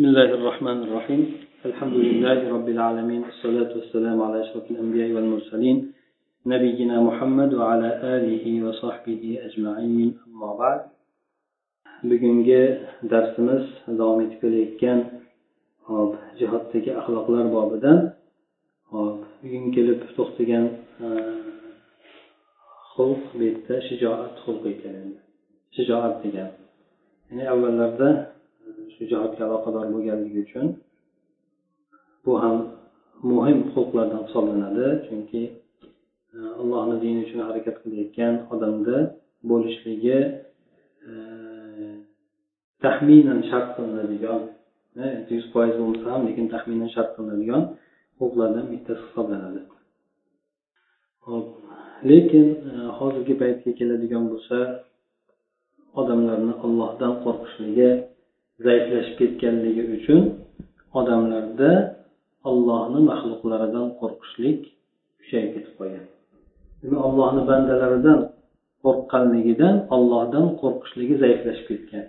[0.00, 1.22] بسم الله الرحمن الرحيم.
[1.66, 5.92] الحمد لله رب العالمين الصلاة والسلام على أشرف الأنبياء والمرسلين
[6.46, 10.18] نبينا محمد وعلى آله وصحبه أجمعين.
[10.26, 10.80] أما بعد
[12.04, 13.56] بجنة درسنا
[13.88, 15.00] دوام تكليك كان
[15.88, 18.10] أب جهتك أخلاق الأربعة بدن
[18.92, 20.64] أب بجنة كلب تختجن
[21.04, 21.44] آه،
[22.96, 25.12] خلق بيت شجاعة خلق كلام
[25.76, 26.52] شجاعة تجنب
[27.30, 28.39] يعني أول لرده
[28.94, 30.66] shijoatga aloqador bo'lganligi uchun
[32.24, 32.56] bu ham
[33.32, 34.86] muhim huquqlardan hisoblanadi.
[35.06, 35.42] Chunki
[36.36, 38.96] e, allohni dini uchun harakat qilayotgan odamda
[39.50, 40.18] bo'lishligi
[41.10, 41.12] e,
[42.84, 44.40] taxminan shart qilinadigan
[45.02, 47.62] e, yuz foiz bo'lmasa ham lekin taxminan shart qilinadigan
[48.18, 49.60] huquqlardan bittasi hisoblanadi.
[51.26, 51.46] Hop.
[52.10, 52.46] Lekin
[52.98, 54.58] hozirgi paytga keladigan bo'lsa
[56.00, 57.90] odamlarni ollohdan qo'rqishligi
[58.64, 60.20] zaiflashib ketganligi uchun
[61.00, 61.72] odamlarda
[62.50, 64.60] ollohni maxluqlaridan qo'rqishlik
[65.20, 66.06] kuchayib ketib qolgan.
[66.82, 68.20] Demak ollohni bandalaridan
[68.84, 72.06] qo'rqqanligidan ollohdan qo'rqishligi zaiflashib ketgan.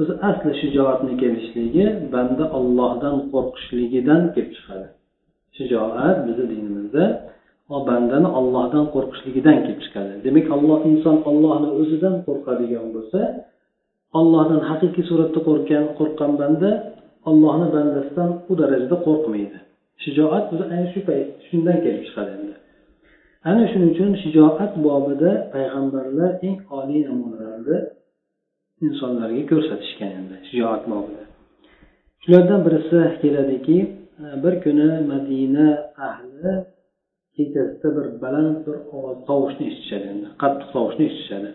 [0.00, 4.86] O'zi asli shijoatni kelishligi banda ollohdan qo'rqishligidan kelib chiqadi.
[5.56, 7.04] Shijoat bizni dinimizda
[7.88, 10.12] bandani ollohdan qo'rqishligidan kelib chiqadi.
[10.26, 13.20] Demak alloh inson ollohni o'zidan qo'rqadigan bo'lsa
[14.18, 16.70] ollohdan haqiqiy suratda qo'rqqan qo'rqqan banda
[17.30, 19.58] ollohni bandasidan u darajada qo'rqmaydi.
[20.04, 22.54] Shijoat o'zi ayni shu payt shundan kelib chiqadi endi.
[23.50, 27.78] Ana shuning uchun shijoat bobida payg'ambarlar eng oliy namunalarni
[28.86, 31.22] insonlarga ko'rsatishgan endi shijoat bobida.
[32.22, 33.78] Shulardan birisi keladiki
[34.42, 35.68] bir kuni madina
[36.08, 36.52] ahli
[37.36, 41.50] kechasida bir baland bir ovoz tovushni eshitishadi endi qattiq tovushni eshitishadi.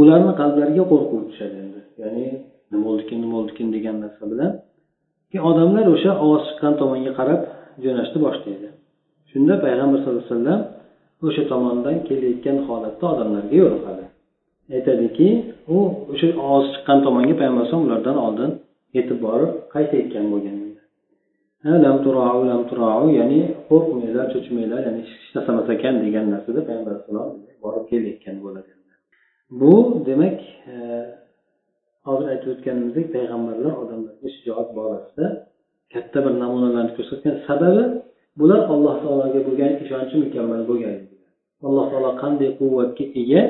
[0.00, 1.80] Ularni qalblariga qo'rquv tushadi endi.
[2.02, 2.26] Ya'ni
[2.70, 4.52] nima bo'ldikin nima bo'ldikin degan narsa bilan.
[5.30, 7.40] Keyin odamlar o'sha ovoz chiqqan tomonga qarab
[7.84, 8.68] jo'nashni boshlaydi.
[9.30, 10.60] Shunda payg'ambar sallallohu alayhi vasallam
[11.26, 14.04] o'sha tomondan kelayotgan holatda odamlarga yo'liqadi.
[14.76, 15.28] Aytadiki
[15.76, 15.78] u
[16.12, 18.50] o'sha ovoz chiqqan tomonga payg'ambar alayhisalom ulardan oldin
[18.96, 20.56] yetib borib qaytayotgan bo'lgan
[23.18, 27.28] ya'ni qo'rqmanglar cho'chimanglar ya'ni hech narsa ekan degan narsada payg'ambar alayhisalom
[27.64, 28.70] borib kelayotgan bo'ladi.
[29.50, 30.40] Bu demak
[30.72, 30.74] e,
[32.06, 35.26] hozir aytib o'tganimizdek payg'ambarlar odamlarga shijoat borasida
[35.92, 37.84] katta bir namunalarni ko'rsatgan sababi
[38.38, 40.96] bular alloh taologa bo'lgan ishonchi mukammal bo'lgan.
[41.68, 43.42] Alloh taolo qanday quvvatga ega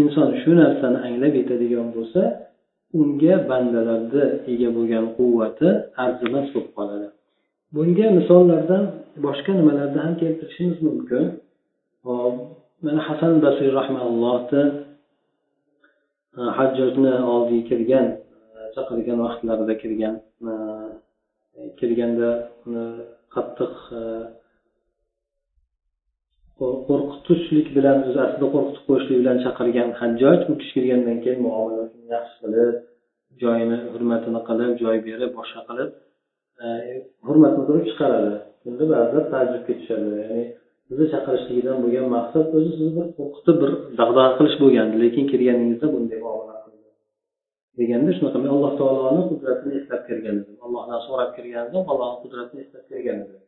[0.00, 2.22] inson shu narsani anglab yetadigan bo'lsa
[3.00, 5.68] unga bandalarni ega bo'lgan quvvati
[6.04, 7.08] arzimas bo'lib qoladi.
[7.74, 8.84] Bunga misollardan
[9.26, 11.24] boshqa nimalarni ham keltirishimiz mumkin.
[12.06, 12.34] Hop
[12.84, 14.62] mana hasan basiy rahmaullohni
[16.58, 18.06] hajjojni oldiga kirgan
[18.58, 20.14] e, chaqirgan vaqtlarida kirgan
[20.50, 20.52] e,
[21.78, 22.30] kirganda
[22.66, 22.84] uni
[23.34, 24.02] qattiq e,
[26.88, 32.36] qo'rqitishlik bilan o'zi aslida qo'rqitib qo'yishlik bilan chaqirgan hajjoj u kishi kirgandan keyin muomalasini yaxshi
[32.42, 32.74] qilib
[33.42, 35.90] joyini hurmatini qilib joy berib boshqa qilib
[37.26, 38.32] hurmatini qilib chiqaradi.
[38.62, 40.08] Shunda ba'zilar taajjubga tushadi.
[40.22, 40.42] Ya'ni
[40.88, 44.94] sizni chaqirishligidan bo'lgan maqsad o'zi sizni bir qo'rqitib bir dag'dag'a qilish bo'lgandi.
[45.04, 46.88] Lekin kirganingizda bunday muomala qildi
[47.78, 52.60] deganda shunaqa men alloh taoloni qudratini eslab kirgan edim allohdan so'rab kirgan edim allohni qudratini
[52.64, 53.42] eslab kirgan edim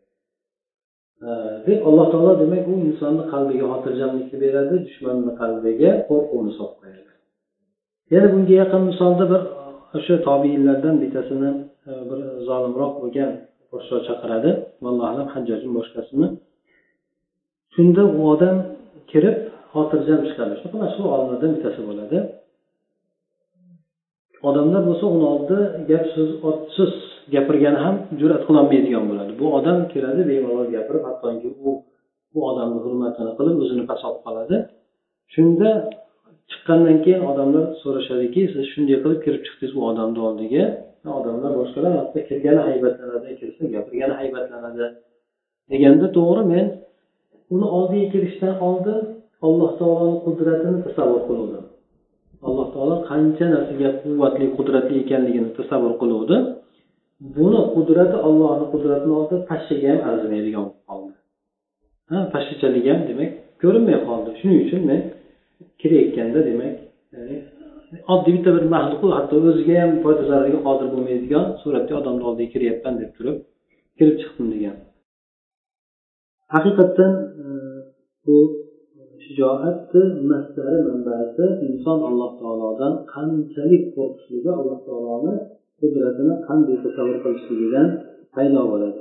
[1.66, 7.12] deb alloh taolo demak u insonni qalbiga xotirjamlikni beradi dushmanni qalbiga qo'rquvni solib qo'yadi
[8.14, 9.64] yana bunga yaqin misolda bir e,
[9.98, 11.50] o'sha tobiinlardan bittasini
[11.90, 13.30] e, bir zolimroq bo'lgan
[13.70, 14.50] podsho chaqiradi.
[14.84, 16.26] Vallohu alam hajjojni boshqasini
[17.74, 18.56] shunda u odam
[19.10, 19.36] kirib
[19.72, 20.52] xotirjam chiqadi.
[20.60, 22.18] Shunaqa mashhur olimlardan bittasi bo'ladi.
[24.48, 25.58] Odamlar bo'lsa uni oldida
[25.90, 26.30] gap so'z
[26.76, 26.92] so'z
[27.34, 29.32] gapirgani ham jur'at qilolmaydigan bo'ladi.
[29.40, 31.70] Bu odam kiradi bemalol gapirib hattoki u
[32.32, 34.56] bu odamni hurmatini qilib o'zini past olib qoladi.
[35.34, 35.70] Shunda
[36.50, 40.64] chiqqandan keyin odamlar so'rashadiki siz shunday qilib kirib chiqdingiz u odamni oldiga?
[41.18, 44.86] Odamlar boshqalar hatto kirgani haybatlanadi kirsa gapirgani haybatlanadi.
[45.72, 46.66] deganda to'g'ri men
[47.54, 48.98] uni oldiga kirishdan oldin
[49.46, 51.58] alloh taoloni qudratini tasavvur qiluvdi.
[52.48, 56.36] Alloh taolo qancha narsaga quvvatli qudratli ekanligini tasavvur qiluvdi.
[57.36, 61.12] Buni qudrati allohni qudratini oldida pashshaga ham arzimaydigan bo'lib qoldi.
[62.10, 63.30] Ha pashshachalik ham demak
[63.62, 64.28] ko'rinmay qoldi.
[64.40, 65.00] Shuning uchun men
[65.80, 66.74] kirayotganda demak
[68.12, 72.94] oddiy bitta bir maxluq hatto o'ziga ham foyda zarariga qodir bo'lmaydigan suratda odamni oldiga kiryapman
[73.02, 73.36] deb turib
[73.98, 74.76] kirib chiqdim degan.
[76.54, 77.12] Haqiqatdan
[77.42, 77.46] e,
[78.24, 78.36] bu
[79.24, 85.34] shijoatni mastari manbasi inson alloh taolodan qanchalik qo'rqishligi alloh taoloni
[85.80, 87.88] qudratini qanday tasavvur qilishligidan
[88.34, 89.00] paydo bo'ladi.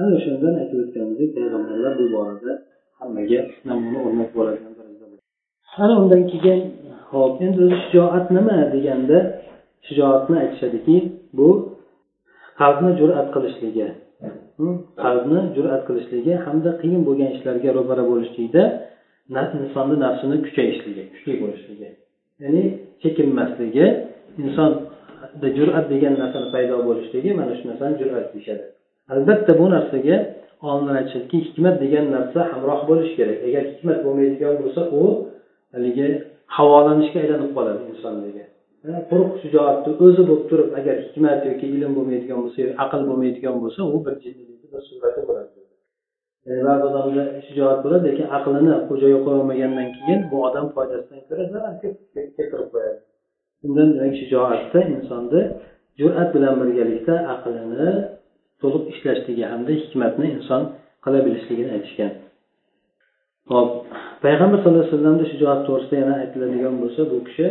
[0.00, 2.52] Ana o'shandan aytib o'tganimizdek payg'ambarlar bu borada
[2.98, 4.78] hammaga namuna o'rnak bo'ladigan
[5.82, 6.60] ana undan keyin
[7.12, 9.18] hop endi o'zi shijoat nima deganda
[9.86, 10.96] shijoatni aytishadiki
[11.38, 11.48] bu
[12.60, 13.86] qalbni jur'at qilishligi.
[15.02, 18.62] Qalbni jur'at qilishligi hamda qiyin bo'lgan ishlarga ro'para bo'lishlikda
[19.60, 21.88] insonni nafsini kuchayishligi kuchli bo'lishligi.
[22.42, 22.62] Ya'ni
[23.02, 23.86] chekinmasligi
[24.44, 28.64] insonda jur'at degan narsani paydo bo'lishligi mana shu narsani jur'at deyishadi.
[29.14, 30.16] Albatta bu narsaga
[30.68, 33.38] olimlar aytishadiki hikmat degan narsa hamroh bo'lishi kerak.
[33.48, 35.02] Agar hikmat bo'lmaydigan bo'lsa u
[35.74, 36.06] haligi
[36.56, 38.42] havolanishga aylanib qoladi insondagi.
[39.10, 43.96] Quruq shijoatni o'zi bo'lib turib agar hikmat yoki ilm bo'lmaydigan bo'lsa aql bo'lmaydigan bo'lsa u
[44.06, 44.14] bir
[44.72, 45.58] bir surati bo'ladi.
[46.66, 48.72] Ba'zi odamda shijoat bo'ladi lekin aqlini
[49.02, 52.98] joyiga qo'yolmagandan keyin bu odam foydasidan ko'ra zarar keltirib qo'yadi.
[53.66, 55.42] Undan demak shijoatda insonni
[56.00, 57.90] jur'at bilan birgalikda aqlini
[58.60, 60.62] to'liq ishlashligi hamda hikmatni inson
[61.04, 62.12] qila bilishligini aytishgan.
[63.52, 63.68] Hop
[64.24, 67.46] payg'ambar sallallohu alayhi vasallamni shijoat to'g'risida yana aytiladigan bo'lsa bu kishi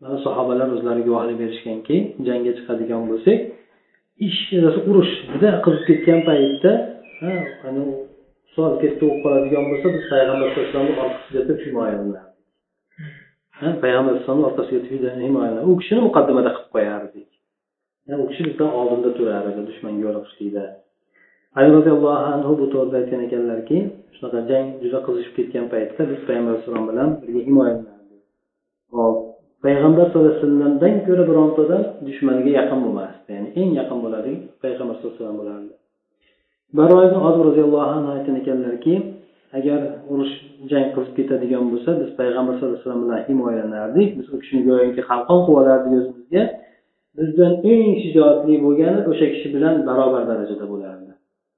[0.00, 1.96] mana sahobalar o'zlari guvohlik berishganki
[2.26, 3.38] jangga chiqadigan bo'lsak
[4.28, 4.42] ish
[4.90, 6.72] urush juda qizib ketgan paytda
[7.68, 7.82] ana
[8.56, 14.92] bo'lib qoladigan bo'lsa biz payg'ambar sallallohu orqasiga o'tib himoyalanardik payg'ambar alayhisalomni orqasiga o'tib
[15.26, 17.28] himoyalanardik u kishini muqaddimada qilib qo'yardik.
[18.22, 20.64] U kishi bizdan oldinda turar edi dushmanga yo'liqishlikda
[21.58, 23.78] ali roziyallohu anhu bu to'g'rida aytgan ekanlarki
[24.14, 28.22] shunaqa jang juda qizishib ketgan paytda biz payg'ambar alayhisalom bilan birga himoyalanardik
[28.98, 29.16] hop
[29.64, 34.32] payg'ambar sallallohu alayhi vasallamdan ko'ra bironta odam dushmaniga yaqin bo'lmasdi ya'ni eng yaqin bo'ladi
[34.62, 35.72] payg'ambar sallallohu alayhi vasallam bo'lardi.
[36.78, 38.94] Baro ibn ozib roziyallohu anhu aytgan ekanlarki
[39.58, 39.80] agar
[40.12, 40.34] urush
[40.70, 44.08] jang qilib ketadigan bo'lsa biz payg'ambar sallallohu alayhi vasallam bilan himoyalanardik.
[44.18, 46.42] Biz u kishini go'yoki qalqon qilib olardik o'zimizga
[47.18, 51.12] bizdan eng shijoatli bo'lgani o'sha kishi bilan barobar darajada bo'lardi.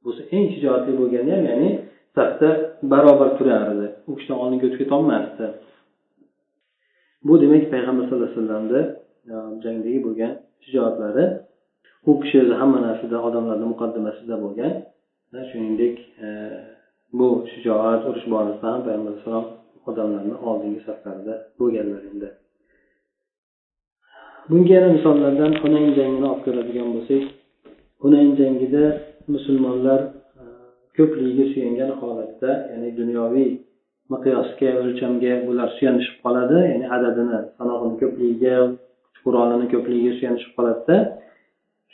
[0.04, 1.70] Bo'lsa eng shijoatli bo'lgani ham ya'ni
[2.16, 2.50] safda
[2.92, 3.86] barobar turardi.
[4.08, 5.46] U kishidan oldinga o'tib ketolmasdi.
[7.24, 8.82] Bu demak payg'ambar sallallohu alayhi vasallamni
[9.32, 9.34] e,
[9.64, 10.32] jangdagi bo'lgan
[10.64, 11.24] shijoatlari
[12.08, 14.72] u kishi o'zi hamma narsada odamlarni muqaddimasida bo'lgan.
[15.50, 16.28] Shuningdek e,
[17.18, 19.46] bu shijoat urush borasida ham payg'ambar alayhissalom
[19.90, 22.28] odamlarni oldingi saflarida bo'lganlar endi.
[24.50, 27.22] Bunga yana misollardan hunayn jangini olib ko'radigan bo'lsak
[28.02, 28.84] hunayn jangida
[29.34, 30.00] musulmonlar
[30.40, 30.44] e,
[30.96, 33.50] ko'pligiga suyangan holatda ya'ni dunyoviy
[34.12, 36.58] miqyosga o'lchamga bular suyanishib qoladi.
[36.72, 38.54] Ya'ni adadini sanog'ini ko'pligiga
[39.04, 40.96] kuch qurolini ko'pligiga suyanishib qoladida.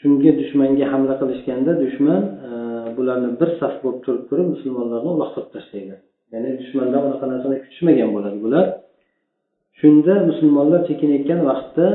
[0.00, 2.50] Shunga dushmanga hamla qilishganda dushman e,
[2.96, 5.94] bularni bir saf bo'lib turib turib musulmonlarni uloqtirib tashlaydi.
[6.32, 8.66] Ya'ni dushmandan unaqa narsani kutishmagan bo'ladi bular.
[9.80, 11.86] Shunda musulmonlar chekinayotgan vaqtda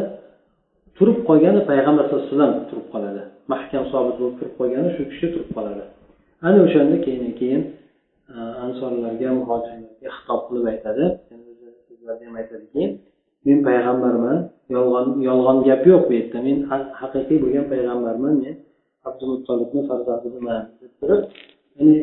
[0.98, 3.22] turib qolgani payg'ambar sallallohu alayhi vasallam turib qoladi.
[3.54, 5.84] Mahkam sobit bo'lib turib qolgani shu kishi turib qoladi.
[6.48, 7.62] Ana o'shanda keyin keyin
[8.32, 11.06] Э, ansorlarga muhojirlarga xitob qilib aytadi.
[11.88, 12.84] Sizlarga ham aytadiki
[13.46, 14.38] men payg'ambarman
[14.76, 16.38] yolg'on yolg'on gap yo'q bu yerda.
[16.48, 16.58] Men
[17.02, 18.34] haqiqiy bo'lgan payg'ambarman.
[18.44, 18.56] Men
[19.08, 21.22] abdumuttolibni farzandiman deb turib
[21.78, 21.98] ya'ni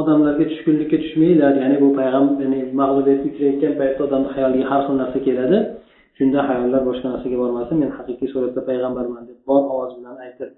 [0.00, 5.18] odamlarga tushkunlikka tushmanglar ya'ni bu payg'ambar ya'ni mag'lubiyatga uchrayotgan paytda odamni xayoliga har xil narsa
[5.26, 5.58] keladi.
[6.18, 10.50] Shunda hayollar boshqa narsaga bormasin men haqiqiy suratda payg'ambarman deb bor ovoz bilan aytib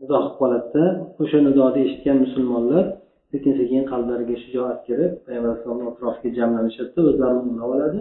[0.00, 0.84] nido qilib qoladida
[1.22, 2.84] o'sha nidoni eshitgan musulmonlar
[3.36, 7.98] sekin sekin qalblariga shijoat kirib payg'ambar alayhisalomni atrofiga jamlanishadida o'zlarini ulab oladi.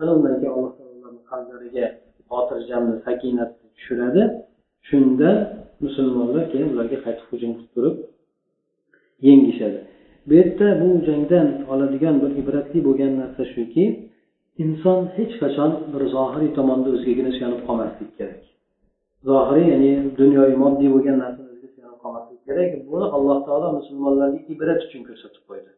[0.00, 1.84] Ana undan keyin alloh taololarni qalblariga
[2.30, 4.22] xotirjamlik sakinat tushiradi.
[4.88, 5.30] Shunda
[5.84, 7.94] musulmonlar keyin ularga qaytib hujum qilib turib
[9.28, 9.80] yengishadi
[10.26, 13.84] bu yerda bu jangdan oladigan bir ibratli bo'lgan narsa shuki
[14.64, 18.40] inson hech qachon bir zohiriy tomonda o'zigagina suyanib qolmaslik kerak.
[19.28, 21.42] Zohiriy ya'ni dunyoviy moddiy bo'lgan narsa
[22.50, 25.70] demak buni alloh taolo musulmonlarga ibrat uchun ko'rsatib qo'ydi.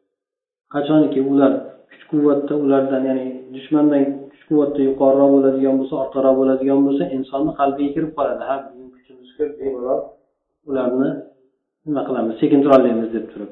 [0.74, 1.52] Qachonki ular
[1.90, 7.90] kuch quvvatda ulardan ya'ni dushmandan kuch quvvatda yuqoriroq bo'ladigan bo'lsa orqaroq bo'ladigan bo'lsa insonni qalbiga
[7.94, 8.42] kirib qoladi.
[8.48, 10.00] Ha bizning kuchimiz ko'p bemalol
[10.68, 11.10] ularni
[11.86, 13.50] nima qilamiz sekin turolmaymiz deb turib.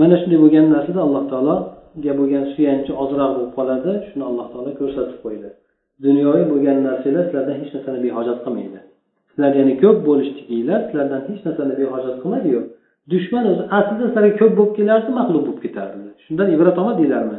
[0.00, 3.90] Mana shunday bo'lgan narsada alloh taologa bo'lgan suyanchi ozroq bo'lib qoladi.
[4.08, 5.48] Shuni alloh taolo ko'rsatib qo'ydi.
[6.06, 8.80] Dunyoviy bo'lgan narsalar sizlardan hech narsani behojat qilmaydi.
[9.38, 12.60] Sizlar ya'ni ko'p bo'lishliginglar sizlardan hech narsani behojat qilmaydiyu.
[13.12, 17.38] Dushman o'zi aslida sizlarga ko'p bo'lib kelardi mag'lub bo'lib ketardi shundan ibrat olmadinglarmi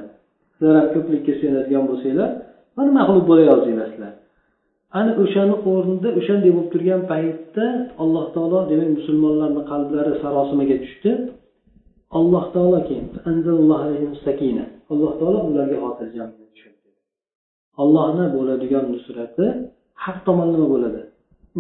[0.56, 2.30] sizlar ham ko'plikka suyanadigan bo'lsanglar
[2.78, 4.14] mana mag'lub bo'layozdinglar sizlar.
[5.00, 7.66] Ana o'shani o'rnida o'shanday bo'lib turgan paytda
[8.04, 11.12] alloh taolo demak musulmonlarni qalblari sarosimaga tushdi.
[12.20, 13.06] Alloh taolo keyin
[14.92, 16.90] alloh taolo ularga xotirjamlik tushirdi
[17.84, 19.46] ollohni bo'ladigan nusrati
[20.04, 21.02] har tomonlama bo'ladi.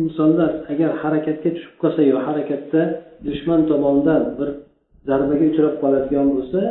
[0.02, 2.82] Insonlar agar harakatga tushib qolsayu harakatda
[3.28, 4.50] dushman tomonidan bir
[5.10, 6.62] zarbaga uchrab qoladigan bo'lsa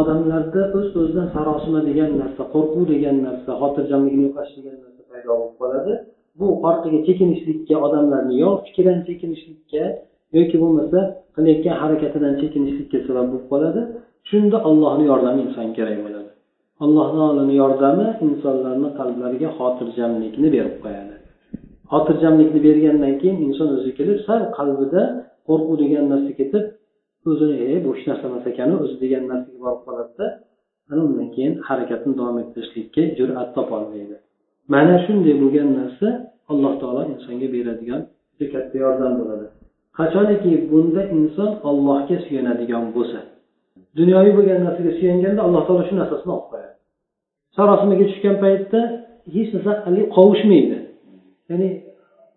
[0.00, 5.54] odamlarda o'z o'zidan sarosima degan narsa qo'rquv degan narsa xotirjamlikni yo'qotish degan narsa paydo bo'lib
[5.60, 5.92] qoladi.
[6.38, 9.84] Bu orqaga chekinishlikka odamlarni yo fikran chekinishlikka
[10.38, 10.98] yoki bo'lmasa
[11.36, 13.80] qilayotgan harakatidan chekinishlikka sabab bo'lib qoladi.
[14.30, 16.30] Shunda allohni yordami insonga kerak bo'ladi.
[16.84, 21.14] Alloh taoloni yordami insonlarni qalblariga xotirjamlikni berib qo'yadi.
[21.92, 25.02] Xotirjamlikni bergandan keyin inson o'zi kelib sal qalbida
[25.48, 26.64] qo'rquv degan narsa ketib
[27.30, 30.26] o'zini e bu hech narsa emas ekanu o'zi degan narsaga borib qoladida
[30.90, 34.16] ana undan keyin harakatni davom ettirishlikka jur'at topolmaydi
[34.74, 36.08] mana shunday bo'lgan narsa
[36.52, 38.00] alloh taolo insonga beradigan
[38.32, 39.46] juda katta yordam bo'ladi.
[39.98, 43.18] Qachoniki bunda inson ollohga suyanadigan bo'lsa?
[43.98, 46.74] Dunyoviy bo'lgan narsaga suyanganda alloh taolo shu narsasini olib qo'yadi.
[47.56, 48.80] Sarosimaga tushgan paytda
[49.34, 49.72] hech narsa
[50.16, 50.78] qovushmaydi.
[51.50, 51.68] Ya'ni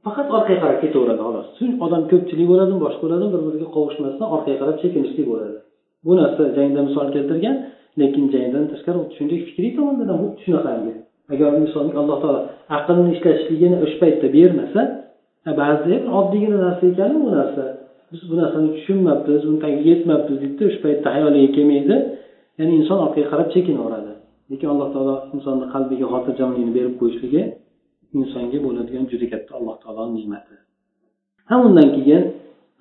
[0.06, 1.48] faqat orqaga qarab ketaveradi xolos.
[1.86, 5.58] Odam ko'pchilik bo'ladimi boshqa bo'ladimi bir biriga qovushmasdan orqaga qarab chekinishlik bo'ladi.
[6.06, 7.56] Bu narsa jangda misol keltirgan
[8.02, 10.94] lekin jangdan tashqari shunday fikriy tomondan ham xuddi shunaqangi.
[11.34, 12.42] Agar inson alloh taolo
[12.78, 14.82] aqlni ishlatishligini o'sha paytda bermasa
[15.62, 17.64] ba'zida oddiygina narsa ekanu bu narsa?
[18.12, 21.96] Biz bu narsani tushunmabmiz buni tagiga yetmabmiz deydida o'sha paytda hayoliga kelmaydi.
[22.60, 24.12] Ya'ni inson orqaga qarab chekinaveradi.
[24.52, 27.42] Lekin alloh taolo insonni qalbiga xotirjamlikni berib qo'yishligi
[28.18, 30.56] insonga bo'ladigan juda katta alloh taoloni ne'mati.
[31.50, 32.24] Ham undan keyin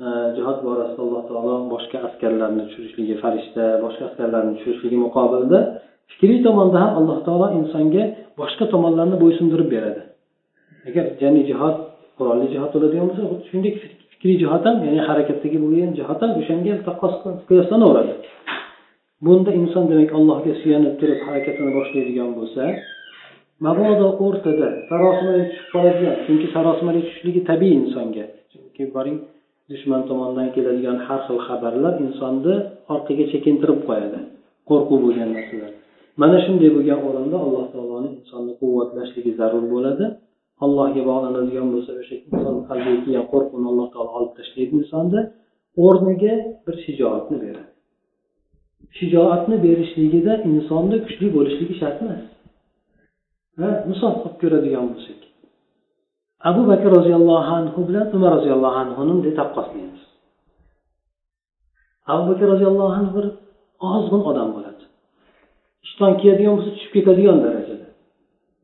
[0.07, 5.59] e, jihod borasida alloh taolo boshqa askarlarni tushirishligi farishta boshqa askarlarni tushirishligi muqobilida
[6.13, 8.03] fikriy tomonda ham alloh taolo insonga
[8.41, 10.03] boshqa tomonlarni bo'ysundirib beradi.
[10.89, 11.77] Agar ya'ni jihod
[12.19, 13.75] qurolli jihod bo'ladigan bo'lsa xuddi shuningdek
[14.13, 16.73] fikriy jihat ham ya'ni harakatdagi bo'lgan jihat ham o'shanga
[17.49, 18.15] qiyoslanaveradi.
[19.27, 22.63] Bunda inson demak allohga suyanib turib harakatini boshlaydigan bo'lsa
[23.67, 28.25] mabodo o'rtada sarosimaga tushib qoladigan chunki sarosimaga tushishligi tabiiy insonga.
[28.53, 29.19] Chunki boring
[29.71, 32.55] dushman tomonidan keladigan har xil xabarlar insonni
[32.95, 34.21] orqaga chekintirib qo'yadi
[34.69, 35.73] qo'rquv bo'lgan narsalar.
[36.21, 40.05] Mana shunday bo'lgan o'rinda alloh taoloni insonni quvvatlashligi zarur bo'ladi.
[40.65, 45.21] Allohga bog'lanadigan bo'lsa o'sha inson qalbiga kelgan qo'rquvni alloh taolo olib tashlaydi insonni
[45.87, 47.71] o'rniga bir shijoatni beradi.
[48.99, 52.23] Shijoatni berishligida insonni kuchli bo'lishligi shart emas.
[53.61, 55.21] Va misol qilib ko'radigan bo'lsak.
[56.49, 60.03] Abu bakr roziyallohu anhu bilan umar roziyallohu anhuni bunday taqqoslaymiz
[62.07, 63.27] abu bakr roziyallohu anhu bir
[63.93, 64.85] ozg'in odam bo'ladi.
[65.87, 67.87] Ishton kiyadigan bo'lsa tushib ketadigan darajada.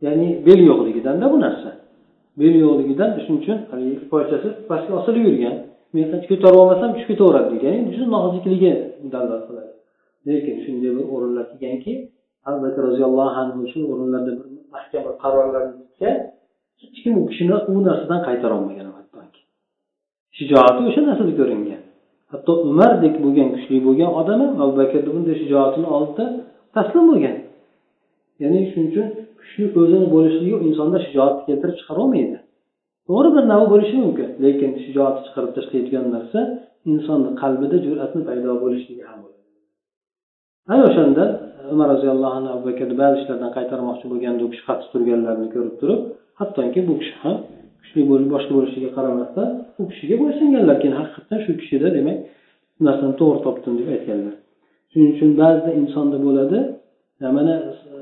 [0.07, 1.71] Ya'ni bel yo'qligidanda bu narsa.
[2.40, 5.57] Bel yo'qligidan shuning uchun haligi poychasi pastga osilib yurgan.
[5.95, 8.73] Men ko'tarib olmasam tushib ketaveradi degan shu nozikligi
[9.12, 9.73] dalolat qiladi.
[10.28, 11.95] Lekin shunday bir o'rinlar kelganki
[12.49, 16.16] abu bakr roziyallohu anhu shu o'rinlarda bir mahkam bir qarorlarni tutgan
[16.80, 19.40] hech kim u kishini u narsadan qaytarolmagan hattoki.
[20.38, 21.80] Shijoati o'sha narsada ko'ringan.
[22.32, 26.25] Hatto umardek bo'lgan kuchli bo'lgan odam ham abu bakrni bunday shijoatini oldida
[26.76, 27.37] taslim bo'lgan.
[28.42, 29.06] Ya'ni shuning uchun
[29.40, 32.38] kuchli o'zini bo'lishligi insonda shijoatni keltirib chiqarolmaydi
[33.08, 36.40] to'g'ri bir navi bo'lishi mumkin lekin shijoatni chiqarib tashlaydigan narsa
[36.92, 39.38] insonni qalbida jur'atni paydo bo'lishligi ham bo'ladi.
[40.72, 41.25] Ana o'shanda
[41.60, 45.75] e, umar roziyallohu anhu abu bakrni ba'zi ishlardan qaytarmoqchi bo'lganda u kishi qattiq turganlarini ko'rib
[45.80, 46.00] turib
[46.40, 47.37] hattoki bu kishi ham
[47.82, 49.48] kuchli bo'lib boshqa bo'lishiga qaramasdan
[49.80, 50.76] u kishiga bo'ysunganlar.
[50.82, 52.18] Keyin haqiqatdan shu kishida demak
[52.76, 54.34] bu narsani to'g'ri topdim deb aytganlar.
[54.90, 56.58] Shuning uchun ba'zida insonda bo'ladi
[57.37, 57.54] mana
[57.94, 57.98] e,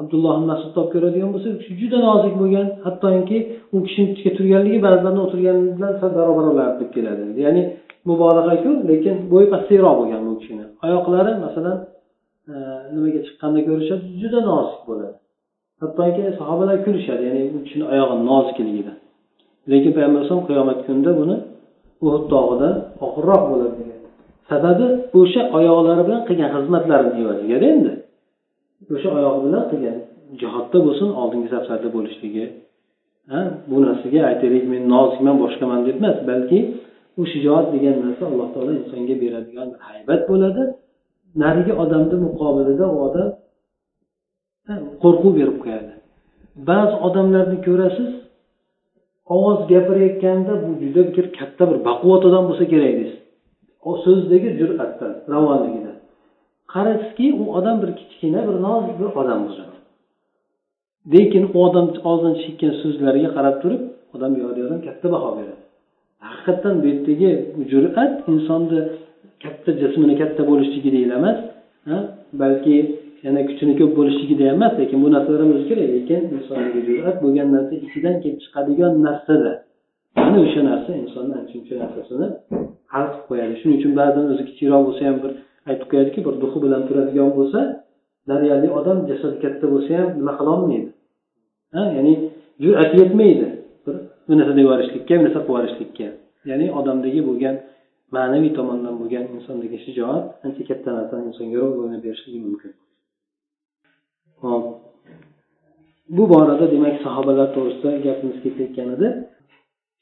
[0.00, 3.38] abdulloh masudni olib ko'radigan bo'lsak u kishi juda nozik bo'lgan hattoki
[3.74, 7.22] u kishini turganligi ba'zilarni o'tirgani bilan sal barobar deb keladi.
[7.46, 7.62] Ya'ni
[8.08, 10.64] mubolag'aku lekin bo'yi pastroq bo'lgan bu kishini.
[10.86, 11.76] Oyoqlari masalan
[12.94, 14.04] nimaga chiqqanda ko'rishadi?
[14.20, 15.16] Juda nozik bo'ladi.
[15.82, 18.96] Hattoki sahobalar kulishadi ya'ni u kishini oyog'i nozikligidan
[19.70, 21.36] lekin payg'ambar alayhisalom qiyomat kunida buni
[22.06, 22.68] uhud tog'ida
[23.06, 23.98] og'irroq bo'ladi degan.
[24.50, 24.86] Sababi
[25.20, 27.92] o'sha oyoqlari bilan qilgan xizmatlarini evazigada endi.
[28.94, 29.96] O'sha oyog'i bilan qilgan
[30.40, 32.44] jihodda bo'lsin oldingi saflarda bo'lishligi
[33.70, 36.58] bu narsaga aytaylik men nozikman boshqaman deb emas balki
[37.20, 40.62] u shijoat degan narsa alloh taolo insonga beradigan bir haybat bo'ladi.
[41.42, 43.28] Narigi odamni muqobilida u odam
[45.02, 45.92] qo'rquv berib qo'yadi.
[46.68, 48.10] Ba'zi odamlarni ko'rasiz
[49.34, 53.20] ovoz gapirayotganda bu juda bir katta bir baquvvat odam bo'lsa kerak deysiz.
[54.04, 55.96] So'zdagi jur'atdan ravonligidan
[56.72, 59.62] qarasizki u odam bir kichkina bir nozik bir odam o'zi
[61.12, 63.82] lekin u odam og'zidan chiqayotgan so'zlariga qarab turib
[64.14, 65.62] odam odam katta baho beradi.
[66.26, 67.30] Haqiqatdan bu yerdagi
[67.72, 68.80] jur'at insonni
[69.42, 71.38] katta jismini katta bo'lishligida emas
[72.42, 72.76] balki
[73.26, 78.16] yana kuchini ko'p bo'lishligida emas lekin bu narsalarimiz kerak lekin insonga jur'at bo'lgan narsa ichidan
[78.22, 79.52] kelib chiqadigan narsada
[80.16, 82.26] mana o'sha narsa insonni ana shuncha narsasini
[82.92, 83.54] hal qilib qo'yadi.
[83.60, 85.32] Shuning uchun ba'zan o'zi kichikroq bo'lsa ham bir
[85.70, 87.60] aytib qo'yadiki bir duhi bilan turadigan bo'lsa
[88.30, 90.90] daryolik odam jasadi katta bo'lsa ham nima qilolmaydi
[91.96, 92.14] ya'ni
[92.64, 93.46] jur'ati yetmaydi.
[93.84, 93.94] Bir
[94.26, 96.08] bu narsa deb yuborishlikka bu narsa qilib yuborishlikka
[96.50, 97.54] ya'ni odamdagi bo'lgan
[98.16, 102.72] ma'naviy tomondan bo'lgan insondagi shijoat ancha katta narsani insonga ro'y o'ynab berishligi mumkin.
[104.42, 104.64] Hop.
[106.16, 109.08] Bu borada demak sahobalar to'g'risida gapimiz ketayotgan edi.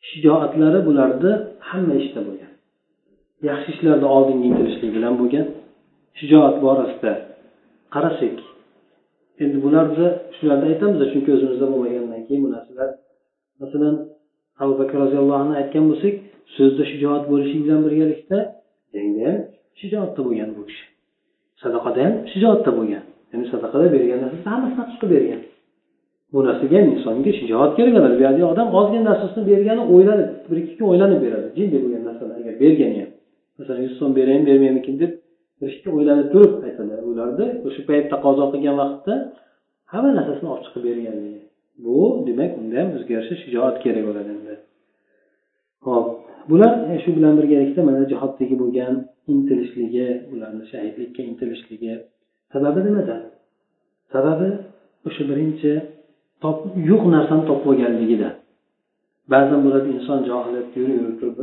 [0.09, 1.33] Shijoatlari bularni
[1.69, 2.53] hamma ishda bo'lgan.
[3.49, 5.47] Yaxshi ishlarda oldinga intilishlik bilan bo'lgan.
[6.19, 7.13] Shijoat borasida
[7.95, 8.37] qarasak
[9.43, 12.91] endi bularni shularni aytamiz chunki o'zimizda bo'lmagandan keyin bu narsalar
[13.63, 13.95] masalan
[14.63, 16.15] abu bakr roziyallohu anhu aytgan bo'lsak
[16.57, 18.39] so'zda shijoat bo'lishi bilan birgalikda
[18.95, 19.39] jangda ham
[19.81, 20.85] shijoatda bo'lgan bu kishi.
[21.63, 23.05] Sadaqada ham shijoatda bo'lgan.
[23.31, 25.41] Ya'ni sadaqada bergan narsasi hammasini chiqib bergan.
[26.33, 30.57] Bu narsaga ham insonga shijoat kerak bo'ladi bu yerda odam ozgina narsasini bergani o'ylanib bir
[30.63, 31.47] ikki kun o'ylanib beradi.
[31.59, 33.11] Jiddiy bo'lgan narsani agar bergani ham
[33.59, 35.13] masalan yuz so'm beraymi bermaymikin deb
[35.61, 39.15] bir ikki o'ylanib turib aytadi ularda o'sha payt taqozo qilgan vaqtda
[39.93, 41.41] hamma narsasini olib chiqib berganligi.
[41.85, 44.31] Bu demak unda ham o'zgarishi shijoat kerak bo'ladi.
[44.37, 44.55] Endi.
[45.87, 46.07] Ho'p.
[46.49, 48.95] Bular e, shu bilan birgalikda mana jihoddagi bo'lgan
[49.33, 51.93] intilishligi ularni shahidlikka intilishligi
[52.53, 53.17] sababi nimada?
[54.13, 54.49] Sababi
[55.09, 55.73] o'sha birinchi
[56.91, 58.29] yo'q narsani topib olganligida.
[59.33, 61.39] Ba'zan bo'ladi inson johiliyatda yurib yurib turib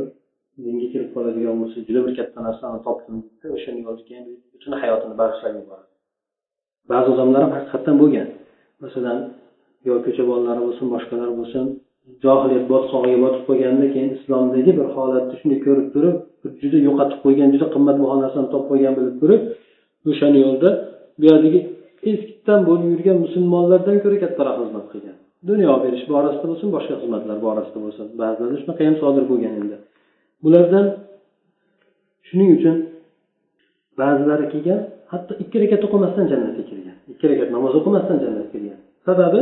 [0.64, 3.16] dinga kirib qoladigan bo'lsa juda bir katta narsani topdim
[3.56, 5.88] o'shani keyin butun hayotini bag'ishlab yuboradi.
[6.90, 8.28] Ba'zi odamlar ham haqiqatdan bo'lgan.
[8.84, 9.18] Masalan
[9.88, 11.64] yo ko'cha bolalari bo'lsin boshqalar bo'lsin
[12.24, 16.16] johiliyat botqog'iga botib qolganda keyin islomdagi bir holatni shunday ko'rib turib
[16.62, 19.42] juda yo'qotib qo'ygan juda qimmatbaho narsani topib qo'ygan bilib turib
[20.10, 20.70] o'shani yo'lda
[21.18, 21.60] bu yerdagi
[22.10, 25.16] eskidan bo'lib yurgan musulmonlardan ko'ra kattaroq xizmat qilgan.
[25.50, 28.06] Dunyo berish borasida bo'lsin boshqa xizmatlar borasida bo'lsin.
[28.20, 29.76] Ba'zilarda shunaqa ham sodir bo'lgan endi.
[30.44, 30.86] Bulardan
[32.28, 32.76] shuning uchun
[34.00, 34.80] ba'zilari kelgan
[35.12, 38.78] hatto ikki rakat o'qimasdan jannatga kirgan ikki rakat namoz o'qimasdan jannatga kirgan.
[39.06, 39.40] Sababi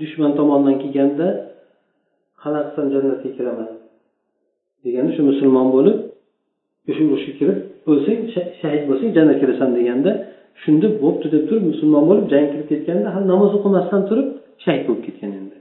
[0.00, 1.26] dushman tomonidan kelganda
[2.42, 3.70] qanaqisan jannatga kiraman
[4.84, 5.96] deganda shu musulmon bo'lib
[6.90, 7.58] o'sha urushga kirib
[7.90, 8.20] o'lsang
[8.60, 10.10] shahid bo'lsang jannatga kirasan deganda
[10.62, 14.28] shunda bo'pti deb turib musulmon bo'lib jang kirib ketganda hali namoz o'qimasdan turib
[14.64, 15.56] shahid bo'lib ketgan endi.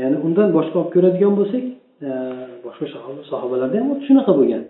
[0.00, 1.64] Ya'ni undan boshqa olib ko'radigan bo'lsak
[2.06, 2.10] e,
[2.64, 2.84] boshqa
[3.30, 4.62] sahobalarda ham xuddi shunaqa bo'lgan.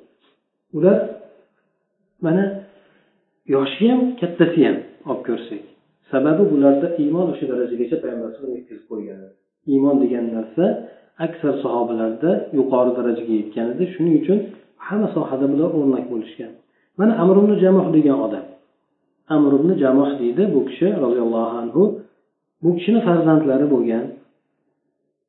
[0.76, 0.98] Ular
[2.24, 2.44] mana
[3.54, 4.76] yoshi ham kattasi ham
[5.10, 5.62] olib ko'rsak
[6.12, 9.20] sababi bularda iymon o'sha darajagacha payg'ambar yetkazib qo'ygan.
[9.72, 10.64] Iymon degan narsa
[11.26, 14.38] aksar sahobalarda yuqori darajaga yetgan edi shuning uchun
[14.86, 16.52] hamma sohada bular o'rnak bo'lishgan.
[16.98, 18.44] Mana amr ibn jamoh degan odam.
[19.36, 21.82] Amr ibn jamoh deydi bu kishi roziyallohu anhu
[22.62, 24.04] bu kishini farzandlari bo'lgan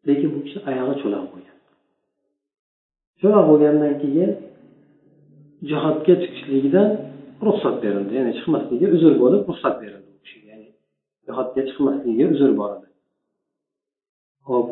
[0.08, 1.58] lekin bu kishi oyog'i cho'loq bo'lgan.
[3.22, 4.32] Cho'loq bo'lgandan keyin
[5.70, 6.88] jihodga chiqishligidan
[7.48, 10.13] ruxsat berildi ya'ni chiqmasligiga uzr bo'lib ruxsat berildi.
[11.28, 12.90] Jihodga chiqmasligiga uzr bor edi
[14.50, 14.70] ho'p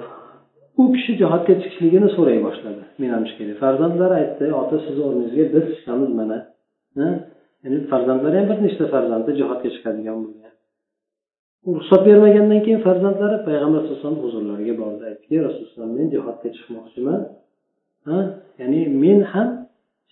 [0.82, 6.38] u kishi jihodga chiqishligini so'ray boshladi menamishkada farzandlari aytdi ota sizni o'rningizga biz chiqamiz mana.
[7.64, 10.54] Ya'ni farzandlari ham bir nechta farzandi jihodga chiqadigan bo'lgan.
[11.68, 17.22] U ruxsat bermagandan keyin farzandlari payg'ambar alayhi vasallam huzurlariga bordi aytdiki rasululloh men jihodga chiqmoqchiman
[18.62, 19.48] ya'ni men ham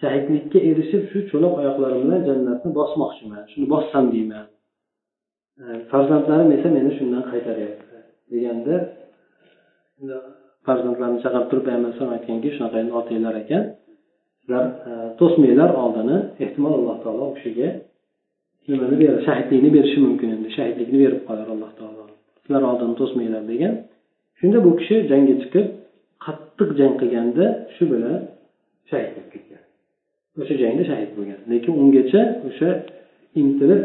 [0.01, 4.45] shahidlikka erishib shu cho'loq oyoqlarim bilan jannatni bosmoqchiman shuni bossam deyman.
[5.91, 7.97] Farzandlarim esa meni shundan qaytaryapti
[8.31, 8.75] deganda
[10.65, 13.63] farzandlarini chaqirib turib payg'ambar aytganki shunaqa endi otanglar ekan.
[14.39, 17.69] Sizlar e, to'smanglar oldini ehtimol alloh taolo u kishiga
[18.69, 20.47] nimani beradi shahidlikni berishi mumkin endi.
[20.57, 22.03] Shahidlikni berib qolar alloh taolo.
[22.43, 23.73] Sizlar oldini to'smanglar degan.
[24.39, 25.67] Shunda bu kishi jangga chiqib
[26.25, 27.45] qattiq jang qilganda
[27.75, 28.17] shu bilan
[28.89, 29.61] shahid bo'lib ketgan.
[30.41, 31.39] O'sha jangda shahid bo'lgan.
[31.51, 32.69] Lekin ungacha o'sha
[33.41, 33.81] intilib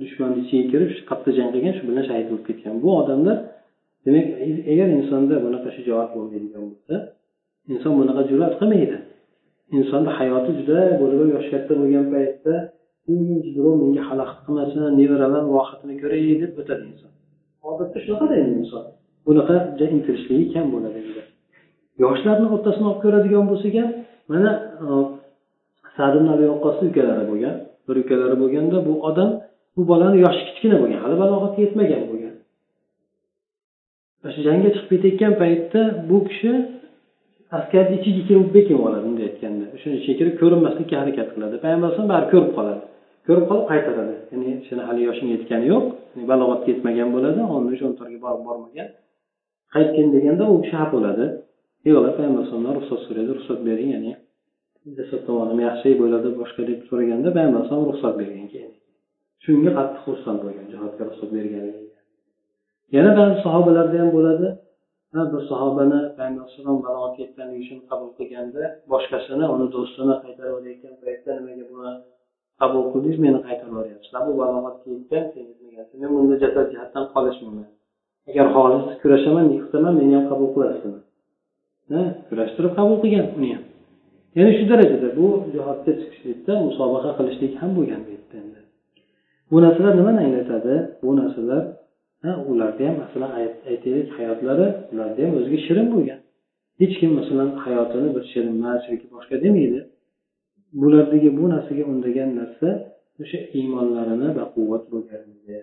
[0.00, 2.74] dushmanni ichiga kirib qattiq jang qilgan shu bilan shahid bo'lib ketgan.
[2.84, 3.36] Bu odamlar
[4.04, 4.26] demak
[4.72, 6.94] agar insonda bunaqa shijoat bo'lmaydigan bo'lsa
[7.74, 8.96] inson bunaqa jur'at qilmaydi.
[9.78, 12.54] Insonni hayoti juda bo'lib yoshi katta bo'lgan paytda
[13.56, 17.10] birov menga xalaqit qilmasin nevaralar rohatini ko'ray deb o'tadi inson.
[17.70, 18.84] Odatda shunaqada endi inson.
[19.26, 19.54] Bunaqa
[19.96, 21.22] intilishligi kam bo'ladi endi
[22.04, 23.90] yoshlarni o'rtasini olib ko'radigan bo'lsak ham
[24.30, 24.50] mana
[25.96, 26.44] sad abi
[26.90, 27.54] ukalari bo'lgan.
[27.86, 29.30] Bir ukalari bo'lganda bu odam
[29.76, 32.34] bu bolani yoshi kichkina bo'lgan hali balog'atga yetmagan bo'lgan.
[34.26, 36.52] O'sha jangga chiqib ketayotgan paytda bu kishi
[37.58, 39.64] askarni ichiga kirib bekin oladi bunday aytganda.
[39.76, 41.54] O'shani ichiga kirib ko'rinmaslikka harakat qiladi.
[41.64, 42.82] Payg'ambar alayhisalom baribir ko'rib qoladi.
[43.26, 44.14] Ko'rib qolib qaytaradi.
[44.32, 45.84] Ya'ni shuni hali yoshing yetgani yo'q.
[46.30, 48.88] Balog'atga yetmagan bo'ladi o'n uch o'n to'rtga borib bormagan.
[49.74, 51.24] Qaytgin deganda u kishi xafa bo'ladi.
[51.86, 54.12] Yig'lab payg'ambar alayhisalomdan ruxsat so'raydi ruxsat bering ya'ni
[54.98, 58.72] jasad tomonim yaxshi bo'ladi boshqa deb so'raganda payg'ambar alayhisalom ruxsat bergan keyin.
[59.44, 62.00] Shunga qattiq xursand bo'lgan jihodga ruxsat berganligiga
[62.94, 64.48] yana ba'zi sahobalarda ham bo'ladi.
[65.32, 71.30] Bir sahobani payg'ambar alayhissalom balog'at yetganligi uchun qabul qilganda boshqasini uni do'stini qaytarib olayotgan paytda
[71.38, 71.92] nimaga buni
[72.60, 77.68] qabul qildingiz meni qaytarib yuboryapsizlar bu balog'atga yetgan sen yetmagansan men bunda jasad jihatdan qolishmayman.
[78.30, 81.00] Agar xolis kurashaman yiqitaman meni ham qabul qilasizmi?
[82.28, 83.64] Kurashtirib qabul qilgan uni ham.
[84.36, 88.38] Ya'ni shu darajada bu jihodga chiqishlikda musobaqa qilishlik ham bo'lgan bu yerda.
[89.50, 91.64] Bu narsalar nimani anglatadi bu narsalar
[92.50, 93.30] ularda ham masalan
[93.70, 96.20] aytaylik hayotlari ularni ham o'ziga shirin bo'lgan.
[96.80, 99.80] Hech kim masalan hayotini bir shirin emas yoki boshqa demaydi.
[100.82, 102.68] Bulardagi bu narsaga undagan narsa
[103.22, 105.58] o'sha iymonlarini baquvvat bo'lganligi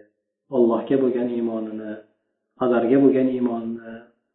[0.56, 1.92] allohga bo'lgan iymonini
[2.60, 3.94] qadarga bo'lgan iymonini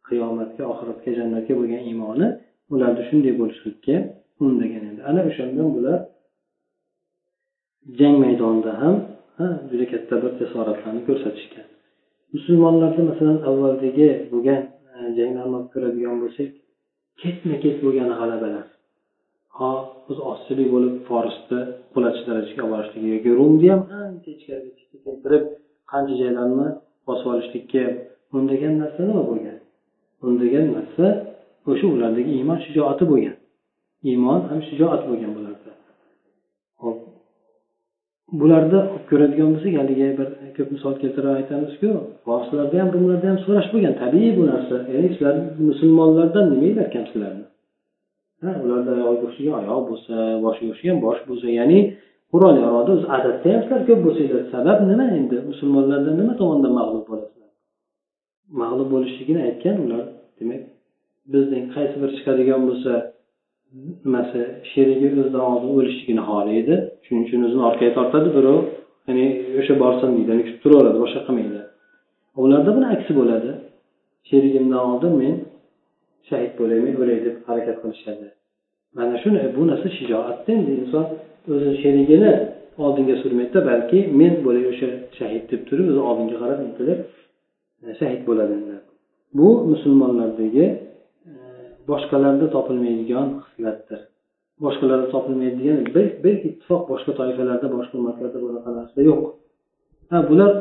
[0.08, 2.26] qiyomatga oxiratga jannatga bo'lgan iymoni
[2.74, 3.96] ularda shunday bo'lishlikka
[4.44, 5.00] undagan edi.
[5.10, 5.98] Ana o'shandan bular
[7.98, 8.94] jang maydonida ham
[9.70, 11.66] juda katta bir jasoratlarni ko'rsatishgan
[12.34, 14.62] musulmonlarda masalan avvaldagi bo'lgan
[14.94, 16.48] e, janglarni olib ko'radigan bo'lsak
[17.22, 18.66] ketma ket bo'lgan g'alabalar.
[19.58, 19.70] Ho
[20.10, 21.60] o'zi ozchilik bo'lib forsni
[21.94, 24.72] qulachish darajasiga olib borishligi yoki rumni ham ancha ichkariga
[25.04, 25.44] keltirib
[25.92, 26.68] qancha joylarni
[27.08, 27.84] bosib olishlikka
[28.36, 29.58] undagan narsa nima bo'lgan?
[30.26, 31.06] Undagan narsa
[31.70, 33.36] o'sha ulardagi iymon shijoati bo'lgan.
[34.10, 35.70] Iymon ham shijoat bo'lgan bularda.
[36.82, 36.98] Hop
[38.32, 41.90] bularda olib ko'radigan bo'lsak haligi bir ko'p misol keltirib aytamizku
[42.26, 43.94] forslarda ham bunlarda ham so'rash bo'lgan.
[44.02, 44.76] Tabiiy bu narsa.
[44.94, 45.34] Ya'ni sizlar
[45.68, 47.44] musulmonlardan nimalar kam sizlarni?
[48.64, 50.14] Ularda oyog'iga o'xshagan oyoq bo'lsa
[50.44, 51.78] boshiga o'xshagan bosh bo'lsa ya'ni
[52.32, 55.36] qurol yarog'da o'zi adatda ham sizlar ko'p bo'lsanglar sabab nima endi?
[55.50, 57.50] Musulmonlardan nima tomondan mag'lub bo'lasizlar?
[58.62, 60.04] Mag'lub bo'lishligini aytgan ular
[60.38, 60.62] demak
[61.32, 62.92] bizning qaysi bir chiqadigan bo'lsa
[64.04, 66.74] nimasi sherigi o'zidan oldin o'lishligini xohlaydi.
[67.04, 68.58] Shuning uchun o'zini orqaga tortadi birov
[69.06, 69.26] ya'ni
[69.60, 71.60] o'sha borsin deydi kutib turaveradi boshqa qilmaydi.
[72.42, 73.50] Ularda buni aksi bo'ladi.
[74.28, 75.34] Sherigimdan oldin men
[76.28, 78.26] shahid bo'lay men o'lay deb harakat qilishadi.
[78.96, 81.04] Mana shuni bu narsa shijoatda endi inson
[81.52, 82.32] o'zini sherigini
[82.84, 87.00] oldinga surmaydida balki men bo'lay o'sha shahid deb turib o'zi oldinga qarab intilib
[88.00, 88.54] shahid bo'ladi
[89.38, 90.66] bu musulmonlardagi
[91.90, 94.00] boshqalarda topilmaydigan xislatdir.
[94.64, 99.22] Boshqalarda topilmaydigan bir bir ittifoq boshqa toifalarda boshqa ummatlarda bunaqa narsa yo'q.
[100.10, 100.52] Ha bular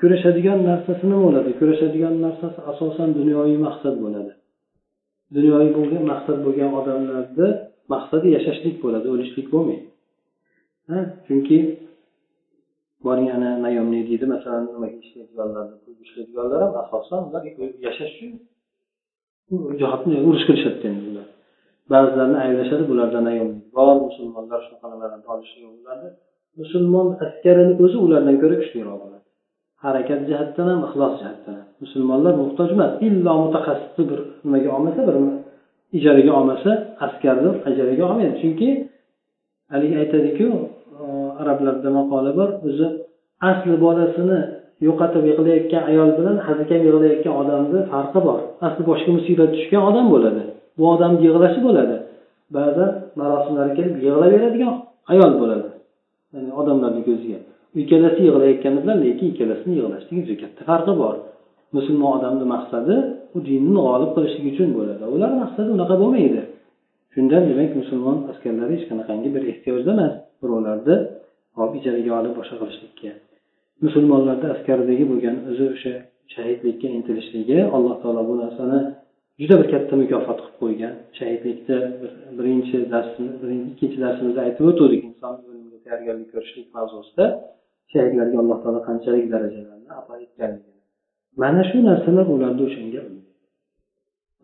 [0.00, 1.50] kurashadigan narsasi nima bo'ladi?
[1.60, 4.32] Kurashadigan narsasi asosan dunyoviy maqsad bo'ladi.
[5.36, 7.48] Dunyoviy bo'lgan maqsad bo'lgan odamlarni
[7.92, 9.86] maqsadi yashashlik bo'ladi o'lishlik bo'lmaydi.
[10.90, 11.58] Ha chunki
[13.04, 15.66] boring ana nayomniy deydi masalan nimaga ishlaydiganlar
[16.04, 17.42] ishlaydiganlar ham asosan ular
[17.86, 18.32] yashash uchun
[19.80, 21.26] jihatni urush qilishadi endi ular
[21.92, 23.26] ba'zilarini ayblashadi bulardan
[23.76, 26.06] bor musulmonlar shunaqa nimalarni olishligi bo'ladi
[26.60, 29.26] musulmon askarini o'zi ulardan ko'ra kuchliroq bo'ladi
[29.84, 35.16] harakat jihatdan ham ixlos jihatdan ham musulmonlar muhtoj emas illo mutaxassisni bir nimaga olmasa bir
[35.98, 36.70] ijaraga olmasa
[37.06, 38.68] askarni ijaraga olmaydi chunki
[39.72, 40.48] haligi aytadiku
[41.40, 42.86] arablarda maqola bor o'zi
[43.50, 44.38] asli bolasini
[44.86, 48.40] yo'qotib yig'layotgan ayol bilan hazilkam yig'layotgan odamni farqi bor.
[48.66, 50.42] Asli boshga musibat tushgan odam bo'ladi.
[50.78, 51.96] Bu odamni yig'lashi bo'ladi.
[52.56, 54.74] Ba'zan marosimlarga kelib yig'laveradigan
[55.12, 55.68] ayol bo'ladi.
[56.34, 57.38] Ya'ni odamlarni ko'ziga.
[57.82, 61.14] Ikkalasi yig'layotganlar lekin ikkalasini yig'lashlik juda katta farqi bor.
[61.76, 62.94] Musulmon odamni maqsadi
[63.36, 65.04] u dinni g'olib qilishlik uchun bo'ladi.
[65.14, 66.42] Ular maqsadi unaqa bo'lmaydi.
[67.14, 70.14] Shundan demak musulmon askarlari hech qanaqangi bir ehtiyojda emas.
[70.42, 70.96] Birovlarni
[71.60, 73.10] olib ijaraga olib boshqa qilishlikka
[73.84, 75.94] musulmonlarda askaridagi bo'lgan o'zi o'sha
[76.34, 78.78] shahidlikka intilishligi alloh taolo bu narsani
[79.40, 80.94] juda bir katta mukofot qilib qo'ygan.
[81.18, 81.76] Shahidlikda
[82.38, 83.34] birinchi darsimiz
[83.72, 87.24] ikkinchi darsimizda aytib o'tuvdik inson o'limga tayyorgarlik ko'rishlik mavzusida
[87.92, 90.80] shahidlarga alloh taolo qanchalik darajalarni ato etganligini.
[91.42, 93.02] Mana shu narsalar ularni o'shanga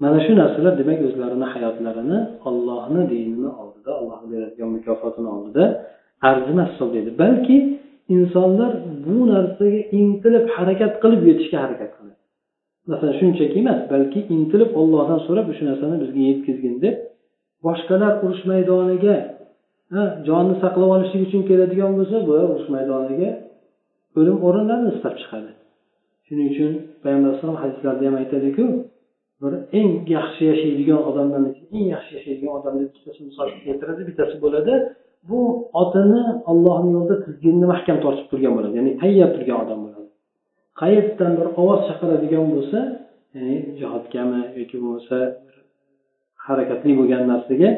[0.02, 2.18] mana shu narsalar demak o'zlarini hayotlarini
[2.48, 5.64] ollohni dinini oldida allohni beradigan mukofotini oldida
[6.30, 7.10] arzimas hisoblaydi.
[7.22, 7.56] Balki
[8.08, 8.72] insonlar
[9.06, 12.18] bu narsaga intilib harakat qilib yetishga harakat qiladi.
[12.90, 16.94] Masalan shunchaki emas balki intilib ollohdan so'rab shu narsani bizga yetkazgin deb
[17.66, 19.16] boshqalar urush maydoniga
[20.28, 23.30] jonni saqlab olishlik uchun keladigan bo'lsa bu urush maydoniga
[24.18, 25.50] o'lim o'rinlarini istab chiqadi.
[26.26, 28.64] Shuning uchun payg'ambar alayhisalom hadislarda ham aytadiku
[29.42, 34.74] bir eng yaxshi yashaydigan odamlarni eng yaxshi yashaydigan odamni ikkitasini misol keltiradi bittasi bo'ladi.
[35.28, 35.40] Bu
[35.82, 38.74] otini ollohni yo'lida tizginni mahkam tortib turgan bo'ladi.
[38.80, 40.08] Ya'ni tayyor turgan odam bo'ladi.
[40.80, 42.78] Qayerdan bir ovoz chaqiradigan bo'lsa
[43.36, 45.16] ya'ni jihodgami yoki bo'lmasa
[46.46, 47.70] harakatli bo'lgan narsaga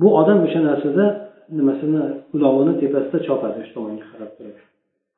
[0.00, 1.04] bu odam o'sha narsada
[1.58, 2.02] nimasini
[2.34, 4.56] ulovini tepasida chopadi o'sha tomonga qarab turib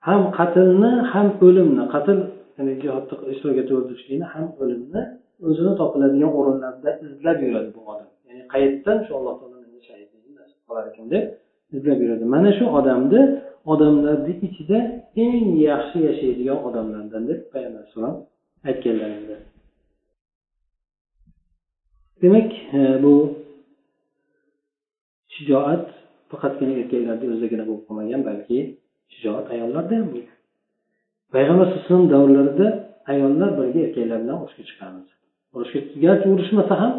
[0.08, 2.18] ham qatlni ham o'limni qatl
[2.56, 5.02] ya'ni jihodda ishtirok etib o'ldirishlikni ham o'limni
[5.48, 8.08] o'zini topiladigan o'rinlarda izlab yuradi bu odam.
[8.28, 9.56] Ya'ni qayerdan shu alloh taolo
[9.88, 11.24] shahidlikni nasib qilar ekan deb
[11.76, 13.20] izlab yuradi mana shu odamni
[13.72, 14.78] odamlarni ichida
[15.24, 18.16] eng yaxshi yashaydigan odamlardan deb payg'ambar alayhissalom
[18.68, 19.36] aytganlar edi.
[22.22, 23.14] Demak e, bu
[25.34, 25.86] shijoat
[26.30, 28.58] faqatgina erkaklarda o'zidagina bo'lib qolmagan balki
[29.12, 30.36] shijoat ayollarda ham bo'lgan.
[31.34, 32.66] Payg'ambar alayhi davrlarida
[33.12, 35.08] ayollar birga erkaklar bilan urushga chiqamiz
[35.54, 36.94] urushga garchi urushmasa ham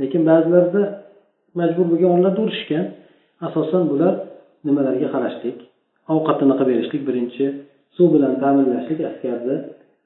[0.00, 0.82] lekin ba'zilarda
[1.58, 2.86] majbur bo'lgan o'rinlarda urushgan.
[3.46, 4.14] Asosan bular
[4.66, 5.56] nimalarga qarashlik
[6.14, 7.44] ovqatini qilib berishlik birinchi
[7.96, 9.56] suv bilan ta'minlashlik askarni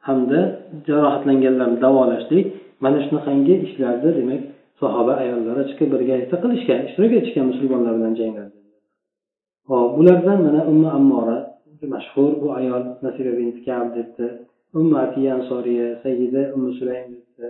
[0.08, 0.40] hamda
[0.88, 2.46] jarohatlanganlarni davolashlik.
[2.84, 4.42] Mana shunaqangi ishlarni demak
[4.80, 8.56] sahoba ayollari chiqib birgalikda qilishgan ishtirok etishgan musulmonlar bilan janglarda
[9.68, 11.38] hop bulardan mana umma ammora
[11.94, 14.26] mashhur bu ayol nasiba bint kab debdi.
[14.80, 17.46] Umma atiya ansoriya sayyida ummu sulaym debdi.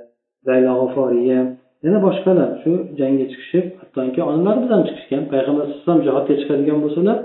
[0.47, 1.39] Zaylo g'oforiya
[1.87, 7.19] yana boshqalar shu jangga chiqishib hattoki onalari bilan chiqishgan payg'ambar alayhisalom jihodga chiqadigan bo'lsalar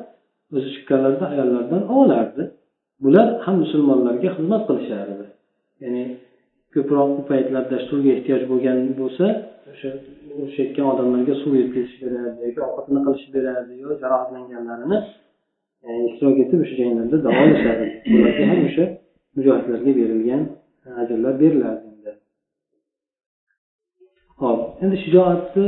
[0.55, 2.43] o'zi chiqqanlarida ayollardan olardi.
[3.03, 5.25] Bular ham musulmonlarga xizmat qilishardi.
[5.83, 6.03] Ya'ni
[6.73, 9.25] ko'proq bu paytlarda suvga ehtiyoj bo'lgan bo'lsa
[9.71, 9.89] o'sha
[10.39, 14.99] urushayotgan odamlarga suv yetkazish berardi yoki ovqatini qilishib berardi yo jarohatlanganlarini
[15.87, 18.85] e, ishtirok etib o'sha janglarda davolashardi ularga ham o'sha
[19.35, 20.43] mujohidlarga berilgan
[21.01, 21.90] ajrlar berilardi.
[24.83, 25.67] Endi shijoatni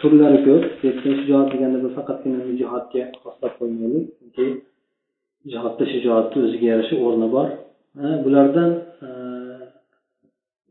[0.00, 0.64] turlari ko'p.
[1.20, 4.06] Shijoat deganda bu faqatgina jihodga xoslab qo'ymaylik.
[4.18, 4.46] Chunki
[5.52, 7.48] jihodda shijoatni o'ziga yarasha o'rni bor.
[8.24, 8.70] Bulardan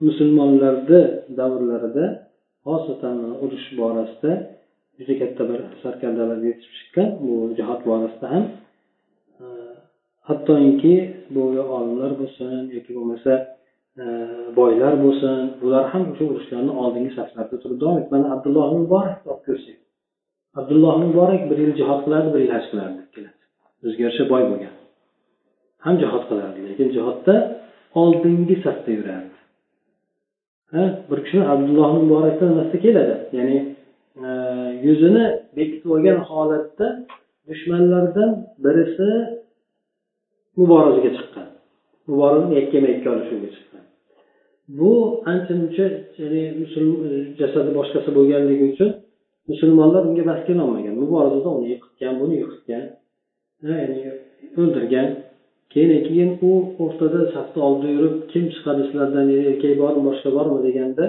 [0.06, 1.02] musulmonlarni
[1.39, 2.06] davrlarida
[2.65, 4.32] xosatan urush borasida
[4.98, 8.46] juda katta bir sarkardalar yetishib chiqqan bu jihod borasida ham.
[10.28, 10.96] Hattoki
[11.34, 11.41] bu
[11.78, 13.34] olimlar bo'lsin yoki bo'lmasa
[14.01, 14.06] Э,
[14.56, 19.43] boylar bo'lsin bular ham o'sha urushlarni oldingi saflarida turib davom etdi mana abdulloh muborak olib
[19.47, 19.77] ko'rsak
[20.60, 23.01] abdulloh muborak bir yil jihod qilardi bir yil haj qilardi
[23.86, 24.73] o'ziga yarasha boy bo'lgan.
[25.86, 27.36] Ham jihod qilardi lekin jihodda
[28.01, 29.38] oldingi safda yurardi.
[31.10, 33.15] Bir kishi abdulloh muborakdan nimasida keladi.
[33.38, 33.58] Ya'ni
[34.25, 34.27] e,
[34.86, 35.25] yuzini
[35.58, 36.88] bekitib olgan holatda
[37.47, 38.32] dushmanlardan
[38.63, 39.10] birisi
[40.58, 41.47] muborazaga chiqqan.
[42.08, 43.84] Muborini yakkama yakka olishuvga chiqqan.
[44.80, 44.92] Bu
[45.32, 45.86] ancha muncha
[46.22, 46.44] ya'ni
[47.39, 48.89] jasadi boshqasi bo'lganligi uchun
[49.52, 50.94] musulmonlar unga bas kelolmagan.
[51.04, 52.84] Muborizada uni yiqitgan buni yiqitgan
[53.70, 53.98] ya'ni
[54.62, 55.08] o'ldirgan.
[55.74, 56.52] Keyin keyin u
[56.84, 61.06] o'rtada safni oldida yurib kim chiqadi sizlardan erkak bormi boshqa bormi deganda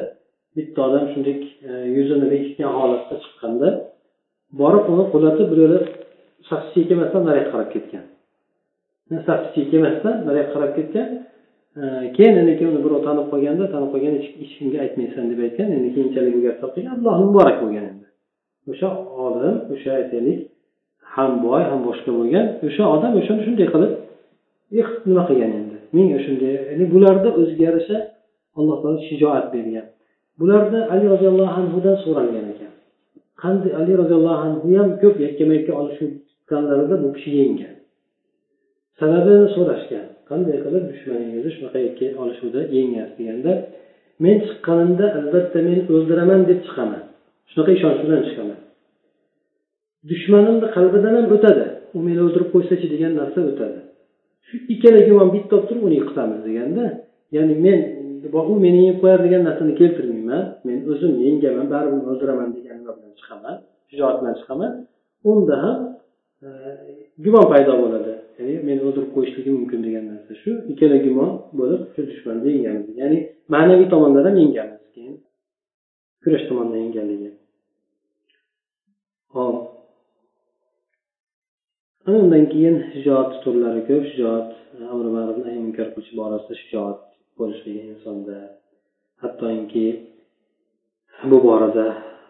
[0.57, 1.37] bitta odam shunday
[1.69, 3.69] e, yuzini bekitgan holatda chiqqanda
[4.61, 5.81] borib uni qulatib bir yo'la
[6.51, 8.05] safchiga kelmasdan nariga qarab ketgan.
[9.27, 11.09] Safchiga kelmasdan nariyoqqa qarab ketgan
[11.81, 11.83] e,
[12.17, 15.89] keyin endi keyin uni birov tanib qolganda tanib qolgan hech kimga aytmaysan deb aytgan endi
[15.97, 18.07] keyinchalik bu gap topgan alloh muborak bo'lgan endi.
[18.71, 18.89] O'sha
[19.27, 20.39] olim o'sha aytaylik
[21.15, 23.93] ham boy ham boshqa bo'lgan o'sha odam o'shani shunday qilib
[24.81, 25.77] eh, nima qilgan endi?
[25.97, 26.53] Menga shunday.
[26.71, 27.97] Ya'ni bularda o'ziga yarasha
[28.59, 29.87] alloh taolo shijoat bergan.
[30.41, 32.73] Bularda ali roziyallohu anhudan so'ralgan ekan.
[33.43, 37.75] Qanday ali roziyallohu anhu ham ko'p yakkama yakka olishuvganlarida bu kishi yenggan.
[39.01, 41.79] Sababini so'rashgan qanday qilib dushmaningizni shunaqa
[42.23, 43.53] olishuvda yengasiz deganda
[44.25, 47.03] men chiqqanimda albatta men o'ldiraman deb chiqaman.
[47.51, 48.59] Shunaqa ishonch bilan chiqaman.
[50.11, 51.65] Dushmanimni qalbidan ham o'tadi.
[51.97, 53.81] U meni o'ldirib qo'ysachi degan narsa o'tadi.
[54.47, 56.85] Shu ikkala gumon bitta olib turib uni yiqitamiz deganda
[57.37, 57.79] ya'ni men
[58.53, 60.43] u meni yengib qo'yar degan narsani keltirmayman.
[60.67, 63.57] Men o'zim yengaman baribir o'ldiraman degan nima bilan chiqaman
[63.91, 64.73] shijoat bilan chiqaman.
[65.31, 65.77] Unda ham
[66.47, 66.49] e,
[67.25, 68.15] gumon paydo bo'ladi.
[68.39, 70.51] Ya'ni meni o'ldirib qo'yishligi mumkin degan narsa shu.
[70.73, 73.19] Ikkala gumon bo'lib shu dushmanni yengamiz ya'ni
[73.55, 75.17] ma'naviy tomondan ham yengamiz keyin.
[76.23, 77.31] Kurash tomonidan yenganligi
[79.35, 79.57] hop
[82.07, 84.05] ana undan keyin shijoat turlari ko'p.
[84.11, 84.51] Shijoat
[84.93, 86.99] amri ma'ruf nahiy munkar qilish borasida shijoat
[87.39, 88.39] bo'lishligi insonda.
[89.23, 89.87] Hattoki
[91.31, 91.87] bu borada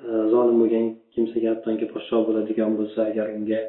[0.08, 3.60] e, zolim bo'lgan kimsaga hattoki podshoh bo'ladigan bo'lsa agar unga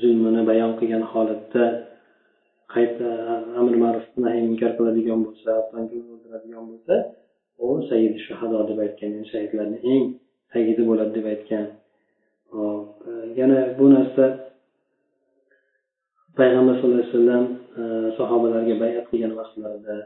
[0.00, 1.64] zulmini bayon qilgan holatda
[2.74, 3.08] qayta
[3.60, 5.50] amr ma'ruf nahiy munkar qiladigan bo'lsa
[6.12, 6.94] o'ldiradigan bo'lsa
[7.66, 10.04] u sayid shahado deb aytgan shahidlarni eng
[10.52, 11.66] sayidi bo'ladi deb aytgan.
[12.54, 14.24] Hop e, yana bu narsa
[16.38, 17.44] payg'ambar sallallohu alayhi vasallam
[17.80, 17.82] e,
[18.18, 19.96] sahobalarga bayat qilgan vaqtlarida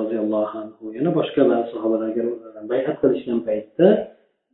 [0.00, 2.22] roziyallohu anhu yana boshqa ba'zi sahobalarga
[2.72, 3.88] bayat qilishgan paytda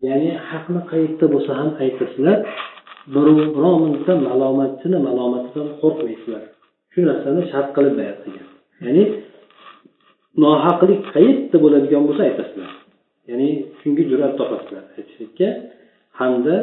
[0.08, 2.38] ya'ni haqni qayerda bo'lsa ham aytasizlar
[3.14, 3.78] biron
[4.28, 6.42] malomatchini malomatidan qo'rqmaysizlar.
[6.92, 8.48] Shu narsani shart qilib bayat qilgan
[8.84, 9.04] ya'ni
[10.44, 12.70] nohaqlik qayerda bo'ladigan bo'lsa aytasizlar.
[13.30, 13.48] Ya'ni
[13.80, 14.84] shunga jur'at topasizlar.
[14.98, 15.48] Aytishlikka
[16.20, 16.54] hamda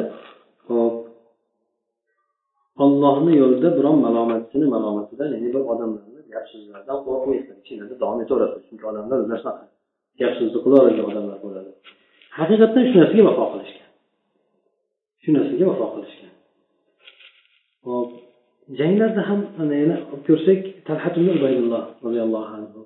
[0.68, 0.94] hop
[2.84, 7.56] ollohni yo'lida biron malomatchini malomatidan ya'ni bir odamlarni gap so'zlardan qo'rqmaysizlar.
[7.64, 9.64] Ichinglarda davom etaverasizlar chunki odamlar o'zlari shunaqa
[10.20, 11.70] gap so'zni qilaveradigan odamlar bo'ladi.
[12.38, 13.88] Haqiqatdan shu narsaga vafo qilishgan.
[15.22, 16.19] Shu narsaga vafo qilishgan.
[17.86, 18.10] Hop
[18.78, 22.80] janglarda ham ana yana ko'rsak talhat ubaydulloh roziyallohu anhu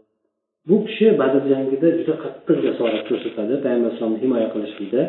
[0.68, 3.54] bu kishi badr jangida juda qattiq jasorat ko'rsatadi.
[3.64, 5.02] Payg'ambar alayhisalomni himoya qilishlikda.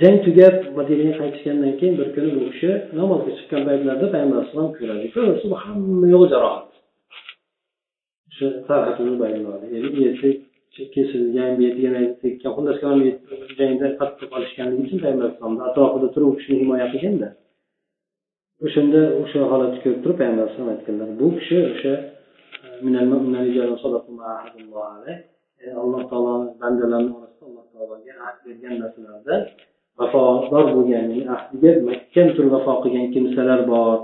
[0.00, 5.06] Jang tugab madinaga qaytishgandan keyin bir kuni bu kishi namozga chiqqan paytlarida payg'ambar alayhisalom ko'radi
[5.14, 6.66] ko'rsa bu hamma yo'q jarohat
[8.28, 8.46] o'sha
[10.94, 11.90] kesilgan betiga
[12.22, 12.78] tekkan xullas
[13.60, 17.28] jangda qattiq olishganligi uchun payg'ambar alayhisalomni atrofida turib u kishini himoya qilganda
[18.64, 21.94] o'shanda o'sha holatni ko'rib turib payg'ambar alayhisalom aytganlar bu kishi o'sha
[25.12, 25.14] e,
[25.64, 29.36] e, alloh taoloni bandalarni orasida alloh taologa ahd bergan narsalarda
[29.98, 33.96] vafodor bo'lgan ahdiga mahkam turib vafo qilgan kimsalar bor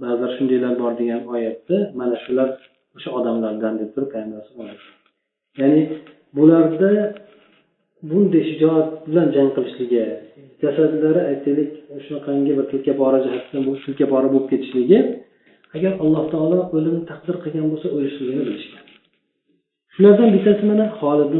[0.00, 2.48] ba'zilar shundaylar bor degan oyatda mana shular
[2.96, 4.76] o'sha odamlardan deb turib payg'ambar
[5.60, 5.82] ya'ni
[6.36, 6.92] bularda
[8.10, 10.04] bunday shijoat bilan jang qilishligi
[10.62, 11.70] jasadlari aytaylik
[12.06, 14.98] shunaqangi bir tilkapora jihatdan bu tilkapora bo'lib ketishligi
[15.76, 18.84] agar alloh taolo o'limni taqdir qilgan bo'lsa o'lishligini bilishgan.
[19.94, 21.32] Shulardan bittasi mana holid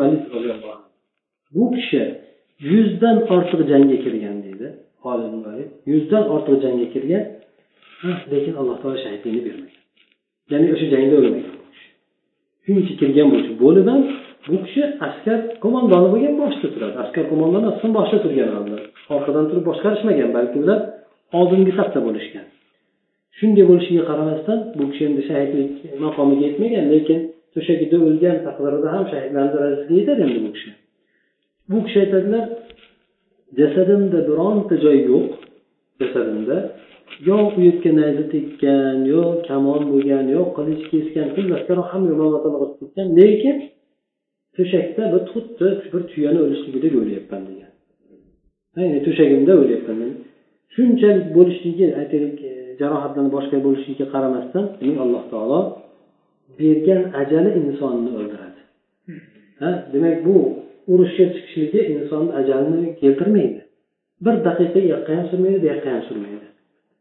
[0.00, 0.88] valid roziyallohu anhu.
[1.54, 2.02] Bu kishi
[2.72, 4.66] yuzdan ortiq jangga kirgan deydi
[5.04, 7.24] holid valid yuzdan ortiq jangga kirgan
[8.32, 9.80] lekin alloh taolo shahidlikni bermagan.
[10.52, 11.60] Ya'ni o'sha jangda o'lmagan
[12.64, 14.02] shuncha kirgan bo'lishi bo'lib ham
[14.48, 16.96] bu kishi askar qo'mondoni bo'lgan boshida turadi.
[17.04, 18.48] Askar qo'mondoni aslida boshida turgan
[19.14, 20.80] orqadan turib boshqarishmagan balki ular
[21.38, 22.46] oldingi safda bo'lishgan.
[23.38, 25.70] Shunday bo'lishiga qaramasdan bu kishi endi shahidlik
[26.04, 27.18] maqomiga yetmagan lekin
[27.54, 30.70] to'shagida o'lgan taqdirida ham shahidlarni darajasiga yetadi endi bu kishi.
[31.70, 32.44] Bu kishi aytadilar
[33.58, 35.28] jasadimda bironta joy yo'q
[36.00, 36.56] jasadimda
[37.28, 43.56] yo u yerga nayza tekkan yo kamon bo'lgan yo qilich kesgan xullas hamma ketgan lekin
[44.56, 47.70] to'shakda bir xuddi bir tuyani o'lishligidek o'ylayapman degan.
[49.06, 50.00] To'shagimda o'lyapman
[50.74, 55.60] shunchalik bo'lishligi aytaylik e, jarohatlarni boshqa bo'lishiga qaramasdan demak alloh taolo
[56.58, 58.60] bergan ajali insonni o'ldiradi.
[59.60, 60.36] Ha demak bu
[60.92, 63.60] urushga chiqishligi insonni ajalini keltirmaydi.
[64.24, 66.46] Bir daqiqa u yoqqa ham surmaydi bu yoqqa ham surmaydi.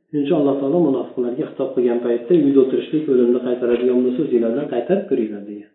[0.07, 5.05] Shuning uchun alloh taolo munofiqlarga xitob qilgan paytda uyda o'tirishlik o'limni qaytaradigan bo'lsa o'zinglardan qaytarib
[5.12, 5.69] ko'ringlar degan.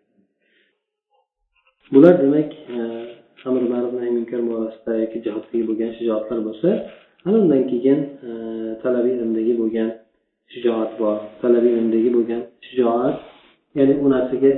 [1.93, 2.77] Bular demak e,
[3.45, 3.61] amr
[4.17, 6.69] munkar borasida yoki jihoddagi bo'lgan shijoatlar bo'lsa
[7.25, 8.29] ana undan keyin e,
[8.83, 9.89] talabiy ilmdagi bo'lgan
[10.53, 11.17] shijoat bor.
[11.41, 13.15] Talabiy ilmdagi bo'lgan shijoat
[13.77, 14.51] ya'ni u narsaga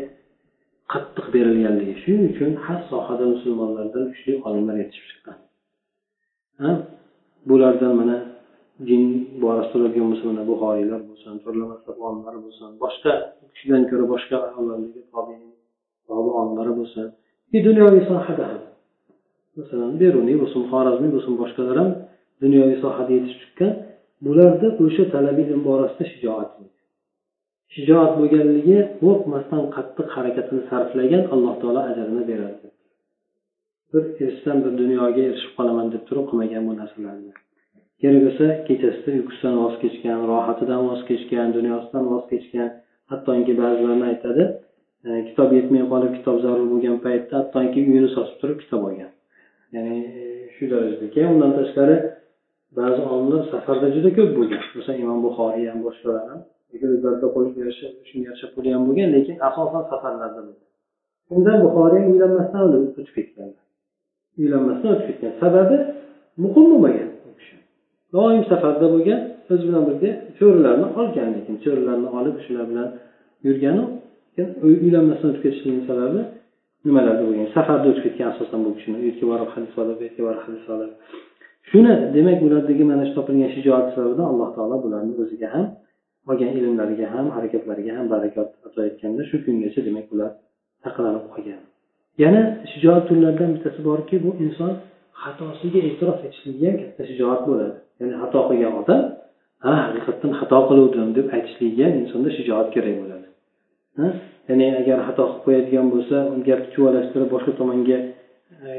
[0.94, 5.38] qattiq berilganligi shuning uchun har sohada musulmonlardan kuchli olimlar yetishib chiqqan.
[7.50, 8.18] Bulardan mana
[8.90, 9.04] din
[9.44, 13.12] borasida bo'lgan bo'lsa mana buxoriylar bo'lsin turli mazhab olimlari bo'lsin boshqa
[13.54, 14.38] kishidan ko'ra boshqa
[16.40, 17.06] olimlari bo'lsin
[17.68, 18.62] dunyoviy sohada ham.
[19.58, 21.92] Masalan beruniy bo'lsin xorazmiy bo'lsin boshqalar ham
[22.44, 23.72] dunyoviy sohada yetishib chiqqan
[24.26, 26.52] bularda o'sha talabiy ilm borasida shijoat
[27.74, 32.68] shijoat bo'lganligi qo'rqmasdan qattiq harakatini sarflagan alloh taolo ajrini beradi.
[33.92, 37.34] Bir erishsam bir dunyoga erishib qolaman deb turib qilmagan bu narsalarni.
[38.02, 42.70] Kerak bo'lsa kechasida uyqusidan voz kechgan rohatidan voz kechgan dunyosidan voz kechgan
[43.12, 44.44] hattoki ba'zilarni aytadi
[45.08, 49.12] E, kitob yetmay qolib kitob zarur bo'lgan paytda hattoki uyini sotib turib kitob olgan.
[49.76, 50.24] Ya'ni e,
[50.56, 51.96] shu darajada keyin undan tashqari
[52.78, 54.62] ba'zi olimlar safarda juda ko'p bo'lgan.
[54.78, 56.40] Masalan imom buxoriy ham boshqalar ham.
[56.74, 60.42] O'zlarida qo'lga yarasha shunga yarasha puli ham bo'lgan lekin asosan safarlarda
[61.36, 63.64] undan buxoriy uylanmasdan o'tib ketganlar
[64.42, 65.34] uylanmasdan o'tib ketgan.
[65.44, 65.78] Sababi
[66.44, 67.10] muqim bo'lmagan
[68.16, 69.20] doim safarda bo'lgan
[69.52, 72.90] o'zi bilan birga cho'rilarni olgan lekin cho'rilarni olib shular bilan
[73.48, 73.84] yurganu
[74.68, 76.20] uylanmasdan o'tib ketishligini sababi
[76.88, 80.42] nimalarda bo'lgan safarda o'tib ketgan asosan bu kishini u borib hadis olib bu yerga borib
[80.46, 80.92] hadis olib
[81.70, 85.66] shuni demak ulardagi mana shu topilgan shijoat sababidan alloh taolo bularni o'ziga ham
[86.30, 90.32] olgan ilmlariga ham harakatlariga ham barakot ato etganda shu kungacha demak ular
[90.84, 91.60] saqlanib qolgan.
[92.24, 94.74] Yana shijoat turlaridan bittasi borki bu inson
[95.24, 97.76] xatosiga e'tirof etishligi ham katta shijoat bo'ladi.
[98.00, 99.02] Ya'ni xato qilgan odam
[99.66, 103.27] ha haqiqatdan xato qiluvdim deb aytishligiga insonda shijoat kerak bo'ladi.
[104.50, 106.18] Ya'ni agar xato qilib qo'yadigan bo'lsa
[106.48, 107.98] gapni chuvalashtirib boshqa tomonga
[108.68, 108.70] e,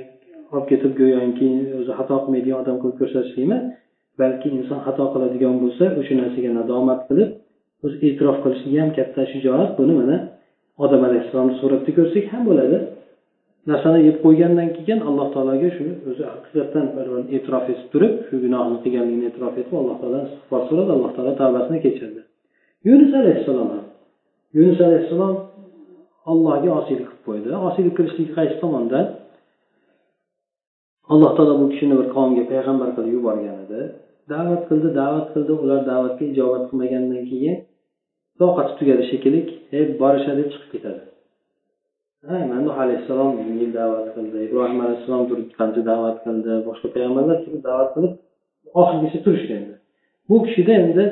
[0.55, 1.49] olib ketib go'yoki
[1.79, 3.62] o'zi xato qilmaydigan odam qilib ko'rsatishlik emas
[4.21, 7.31] balki inson xato qiladigan bo'lsa o'sha narsaga nadomat qilib
[7.85, 9.71] o'zi e'tirof qilishligi ham katta shijoat.
[9.79, 10.16] Buni mana
[10.85, 12.79] odam alayhissalomni suratida ko'rsak ham bo'ladi.
[13.71, 16.85] Narsani yeb qo'ygandan keyin alloh taologa shu o'zi haqiqatdan
[17.37, 21.79] e'tirof etib turib shu gunohini qilganligini e'tirof etib alloh taolodan istig'for so'radi alloh taolo tavbasini
[21.87, 22.21] kechirdi.
[22.89, 23.85] Yunus alayhissalom ham
[24.57, 25.36] yunus alayhissalom
[26.30, 27.51] allohga osiylik qilib qo'ydi.
[27.68, 29.07] Osiylik qilishlik qaysi tomondan
[31.12, 33.80] alloh taolo bu kishini bir qavmga payg'ambar qilib yuborgan edi.
[34.32, 35.53] Da'vat qildi da'vat qildi.
[35.62, 37.57] Ular da'vatga ijobat qilmagandan keyin
[38.40, 39.40] toqati tugadi shekilli
[39.76, 41.01] e borishadi deb chiqib ketadi.
[42.53, 43.30] Mana alayhissalom
[43.61, 48.12] yil da'vat qildi ibrohim alayhissalom turib qancha da'vat qildi boshqa payg'ambarlar turib da'vat qilib
[48.80, 49.74] oxirigacha turishdi endi.
[50.28, 51.05] Bu kishida endi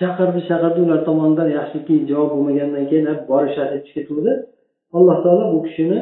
[0.00, 4.32] chaqirdi chaqirdi ular tomonidan yaxshiki javob bo'lmagandan keyin borishadi deb ketuvdi.
[4.96, 5.98] Alloh taolo bu kishini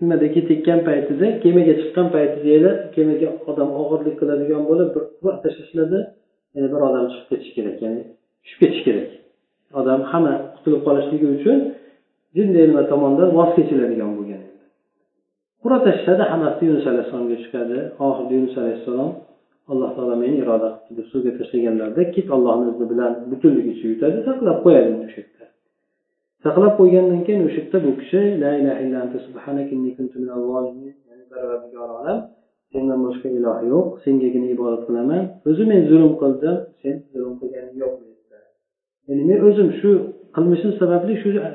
[0.00, 6.00] nimada tekkan paytida kemaga chiqqan paytida kemaga odam og'irlik qiladigan bo'lib bir quvvat tashlashlarda
[6.54, 8.02] yana bir odam chiqib ketishi kerak ya'ni
[8.42, 9.08] tushib ketishi kerak.
[9.80, 11.58] Odam hamma qutulib qolishligi uchun
[12.36, 14.42] jinday nima tomondan voz kechiladigan bo'lgan
[15.62, 17.78] qur'a tashladi hammasi yunus alayhissalomga chiqadi.
[18.06, 19.10] Oxirida yunus alayhissalom
[19.70, 24.58] alloh taolo meni iroda qilibdi deb suvga tashlaganlarida kit allohni izni bilan butunligicha yutadi saqlab
[24.64, 25.44] qo'yadi o'sha yerda
[26.44, 29.18] saqlab qo'ygandan keyin o'sha yerda bu kishi la ilaha illa anta
[32.00, 32.18] olam
[32.72, 37.94] sendan boshqa iloh yo'q sengagina ibodat qilaman o'zi men zulm qildim sen zulm qilganing yo'q
[39.08, 39.90] ya'ni men o'zim shu
[40.36, 41.50] qilmishim sababli shu e,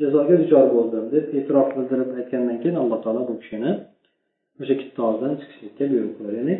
[0.00, 3.72] jazoga duchor bo'ldim deb e'tirof bildirib aytgandan keyin alloh taolo bu kishini
[4.60, 6.56] o'sha kitni og'zidan chiqishlikka buyruq qiladi ya'ni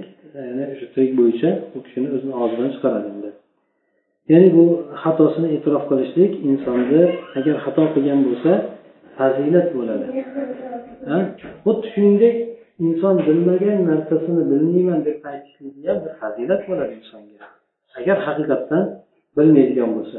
[0.49, 3.30] ya'ni o'sha tirik bo'yicha u kishini o'zini og'zidan chiqaradi endi.
[4.32, 4.64] Ya'ni bu
[5.03, 7.03] xatosini e'tirof qilishlik insonni
[7.38, 8.53] agar xato qilgan bo'lsa
[9.16, 10.07] fazilat bo'ladi.
[11.64, 12.36] Xuddi shuningdek
[12.86, 17.47] inson bilmagan narsasini bilmayman deb aytishligi ham bir fazilat bo'ladi insonga.
[17.99, 18.84] Agar haqiqatdan
[19.36, 20.18] bilmaydigan bo'lsa.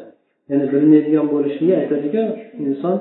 [0.50, 2.22] Ya'ni bilmaydigan bo'lishligi aytadiki
[2.68, 2.96] inson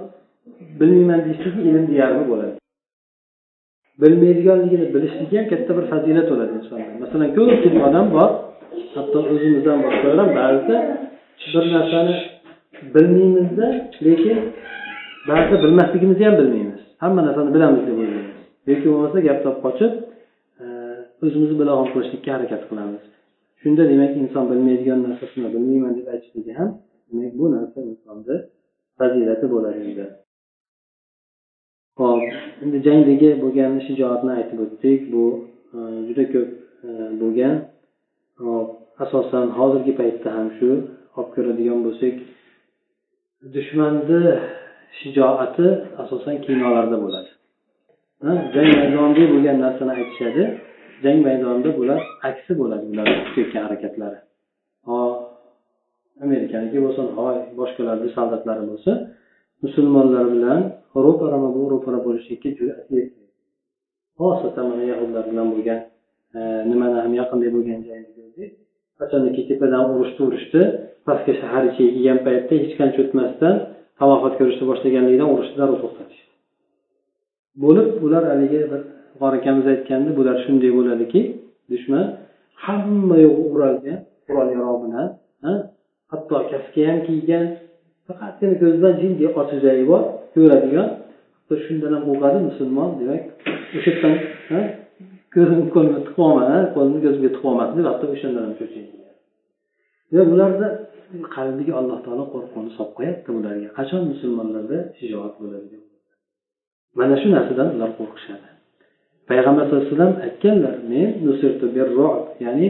[0.81, 2.57] bilmayman deyishligi ilm deyarli bo'ladi.
[4.01, 6.93] Bilmaydiganligini bilishligi ham katta bir fazilat bo'ladi insonda.
[7.03, 8.31] Masalan ko'pchilik odam bor
[8.95, 10.77] hatto o'zimizdan boshqalar ham ba'zida
[11.55, 12.15] bir narsani
[12.95, 13.67] bilmaymizda
[14.07, 14.39] lekin
[15.29, 16.81] ba'zida bilmasligimizni ham bilmaymiz.
[17.03, 18.37] Hamma narsani bilamiz deb o'ylaymiz.
[18.71, 19.93] Yoki bo'lmasa gap topib qochib
[20.63, 20.67] e,
[21.25, 23.03] o'zimizni bilag'on qilishlikka harakat qilamiz.
[23.63, 26.71] Shunda demak inson bilmaydigan narsasini bilmayman deb aytishligi ham
[27.09, 28.37] demak bu narsa insonni
[28.99, 29.81] fazilati bo'ladi.
[29.89, 30.07] endi
[32.01, 32.23] hop.
[32.63, 35.01] Endi jangdagi bo'lgan shijoatni aytib o'tdik.
[35.13, 35.25] Bu
[35.77, 35.79] e,
[36.09, 36.51] juda ko'p
[36.89, 36.91] e,
[37.21, 37.55] bo'lgan.
[38.45, 38.69] Hop.
[39.05, 40.71] Asosan hozirgi paytda ham shu
[41.17, 42.15] olib ko'radigan bo'lsak
[43.55, 44.23] dushmanni
[44.99, 45.69] shijoati
[46.03, 47.31] asosan kinolarda bo'ladi.
[48.55, 50.43] Jang maydonida bo'lgan narsani aytishadi.
[51.05, 54.19] Jang maydonida bular aksi bo'ladi ular qilib harakatlari.
[54.89, 54.99] Ho
[56.25, 58.97] amerikaniki bo'lsin hoy boshqalarni soldatlari bo'lsin.
[59.65, 60.61] Musulmonlar bilan
[61.05, 62.85] ro'parama bu ro'para bo'lishlikka jur'at
[64.19, 65.81] xosatan mana yahudlar bilan bo'lgan
[66.37, 66.41] e,
[66.71, 70.63] nimani ham yaqinda bo'lgan jangni ko'rdik tepadan urushdi turishdi
[71.07, 73.55] pastga shahar ichiga kelgan paytda hech qancha o'tmasdan
[74.01, 76.33] talofat ko'rishni boshlaganligidan urushni darrov to'xtatishdi.
[77.63, 78.81] Bo'lib ular haligi bir
[79.21, 81.21] g'or akamiz aytgandi bular shunday bo'ladiki
[81.73, 82.07] dushman
[82.65, 85.09] hamma yo'g'i o'ralgan qurol yarog' bilan
[86.13, 87.45] hatto kaska ham kiygan
[88.09, 90.03] faqatgina ko'zidan jinday ochiq joyi bor
[90.35, 90.89] ko'radigan.
[91.67, 93.23] Shundan ham qo'rqadi musulmon demak
[93.77, 94.15] o'sha yerdan
[95.35, 96.45] ko'zini qo'lini tiqib olma
[96.75, 98.95] qo'lini ko'ziga tiqib olmasin deb hatto o'shandan ham cho'chiydi.
[100.31, 100.69] Bularda
[101.37, 103.69] qalbiga alloh taolo qo'rquvni solib qo'yapti bularga.
[103.79, 105.77] Qachon musulmonlarda shijoat bo'ladi
[106.99, 108.49] mana shu narsadan ular qo'rqishadi.
[109.31, 111.09] Payg'ambar sallallohu alayhi vasallam aytganlar men
[112.45, 112.69] ya'ni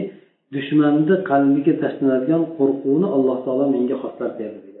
[0.55, 4.76] dushmanni qalbiga tashlanadigan qo'rquvni alloh taolo menga xoslab berdi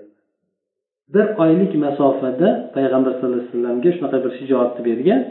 [1.13, 5.21] bir oylik masofada payg'ambar sallallohu alayhi vasallamga shunaqa bir shijoatni bergan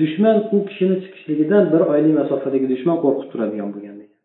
[0.00, 4.16] dushman u kishini chiqishligidan bir oylik masofadagi dushman qo'rqib turadigan bo'lgan degan.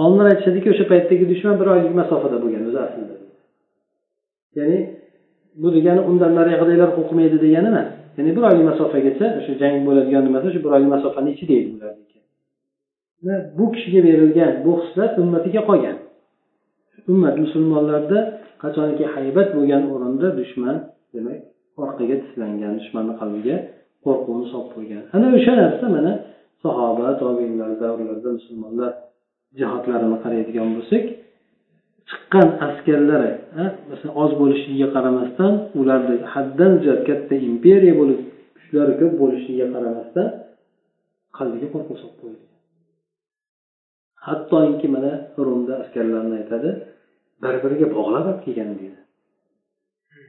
[0.00, 3.14] Olimlar aytishadiki o'sha paytdagi dushman bir oylik masofada bo'lgan o'zi aslida.
[4.58, 4.78] Ya'ni
[5.62, 7.88] bu degani undan nariyog'idagilar qo'rqmaydi degani emas.
[8.16, 11.70] Ya'ni bir oylik masofagacha o'sha jang bo'ladigan nimada shu bir oylik masofani ichida edi
[13.22, 15.96] ular bu kishiga berilgan bu xislat ummatiga qolgan.
[17.12, 18.18] Ummat musulmonlarda
[18.62, 20.76] qachonki haybat bo'lgan o'rinda dushman
[21.14, 21.38] demak
[21.82, 23.56] orqaga tislangan dushmanni qalbiga
[24.04, 25.02] qo'rquvni solib qo'ygan.
[25.16, 26.12] Ana o'sha narsa mana
[26.62, 28.92] sahoba tobeinlar davrlarida musulmonlar
[29.58, 31.04] jihodlarini qaraydigan bo'lsak
[32.10, 33.32] chiqqan askarlari
[33.90, 38.20] masalan oz bo'lishligiga qaramasdan ularni haddan ziyod katta imperiya bo'lib
[38.56, 40.28] kuchlari ko'p bo'lishligiga qaramasdan
[41.38, 42.44] qalbiga qo'rquv solib qo'ydi.
[44.26, 45.12] Hattoki mana
[45.46, 46.70] rumda askarlarni aytadi
[47.42, 49.00] bir biriga bog'lab olib kelgan deydi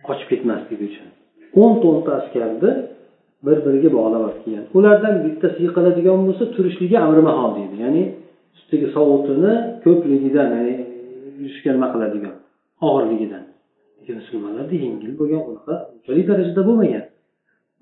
[0.07, 1.07] qochib ketmasligi uchun.
[1.62, 2.72] O'nta o'nta askarni
[3.45, 4.66] bir biriga bog'lab olib kelgan.
[4.78, 8.03] Ulardan bittasi yiqiladigan bo'lsa turishligi amri mahol deydi ya'ni
[8.55, 9.53] ustidagi sovutini
[9.84, 10.76] ko'pligidan ya'ni
[11.41, 12.36] yurishga nima qiladigan
[12.88, 13.43] og'irligidan.
[13.97, 17.05] Lekin musulmonlarda yengil bo'lgan unaqa unchalik darajada bo'lmagan.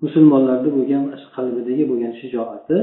[0.03, 1.03] Musulmonlarda bo'lgan
[1.35, 2.77] qalbidagi bo'lgan shijoati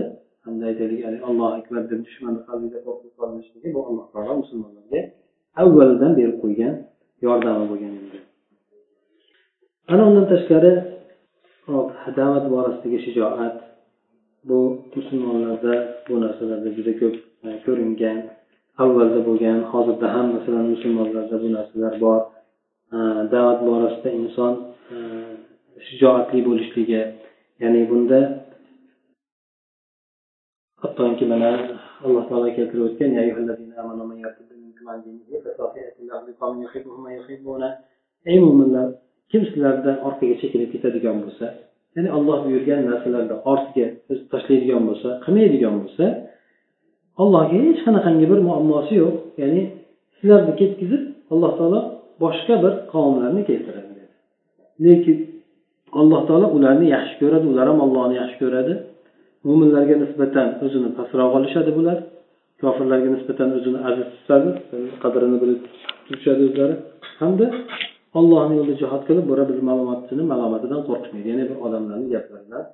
[0.44, 5.00] hamda aytaylik allohu akbar deb dushmanni qalbiga qo'rquv solinishligi bu alloh taolo musulmonlarga
[5.62, 6.74] avvaldan berib qo'ygan
[7.26, 8.18] yordami bo'lgan endi
[9.92, 10.72] ana undan tashqari
[12.18, 13.56] da'vat borasidagi shijoat.
[14.48, 14.58] Bu
[14.96, 15.74] musulmonlarda
[16.08, 17.14] bu narsalarda juda ko'p
[17.46, 18.18] e, ko'ringan
[18.82, 22.20] avvalda bo'lgan hozirda ham masalan musulmonlarda bu narsalar bor.
[22.96, 22.98] E,
[23.34, 24.52] da'vat borasida inson
[24.94, 24.96] e,
[25.86, 27.02] shijoatli bo'lishligi
[27.62, 28.20] ya'ni bunda
[30.82, 31.50] hattoki mana
[32.04, 33.10] alloh taolo keltirib o'tgan
[38.30, 38.86] ey mo'minlar
[39.30, 41.46] kim sizlardan orqaga chekinib ketadigan bo'lsa
[41.94, 43.86] ya'ni olloh buyurgan narsalarni ortga
[44.32, 46.06] tashlaydigan bo'lsa qilmaydigan bo'lsa
[47.22, 49.14] allohga hech qanaqangi bir muammosi yo'q.
[49.42, 49.62] Ya'ni
[50.18, 51.80] sizlarni ketkizib alloh taolo
[52.22, 54.02] boshqa bir qavmlarni keltiradi.
[54.84, 55.16] Lekin
[56.00, 58.74] alloh taolo ularni yaxshi ko'radi ular ham ollohni yaxshi ko'radi.
[59.46, 61.98] Mo'minlarga nisbatan o'zini pastroq olishadi bular.
[62.62, 64.50] Kofirlarga nisbatan o'zini aziz tutadi
[65.02, 65.60] qadrini bilib
[66.06, 66.74] turishadi o'zlari.
[67.20, 67.46] Hamda
[68.18, 71.26] ollohni yo'lida jihod qilib bora bir ma'lumotchini malomatidan qo'rqishmaydi.
[71.32, 72.64] Ya'ni bir odamlarni gaplaridan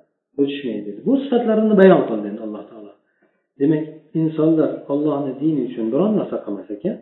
[0.41, 2.91] o'tishmaydi bu sifatlarini bayon qildi endi alloh taolo.
[3.59, 3.83] Demak
[4.21, 6.95] insonlar ollohni dini uchun biron narsa qilmas ekan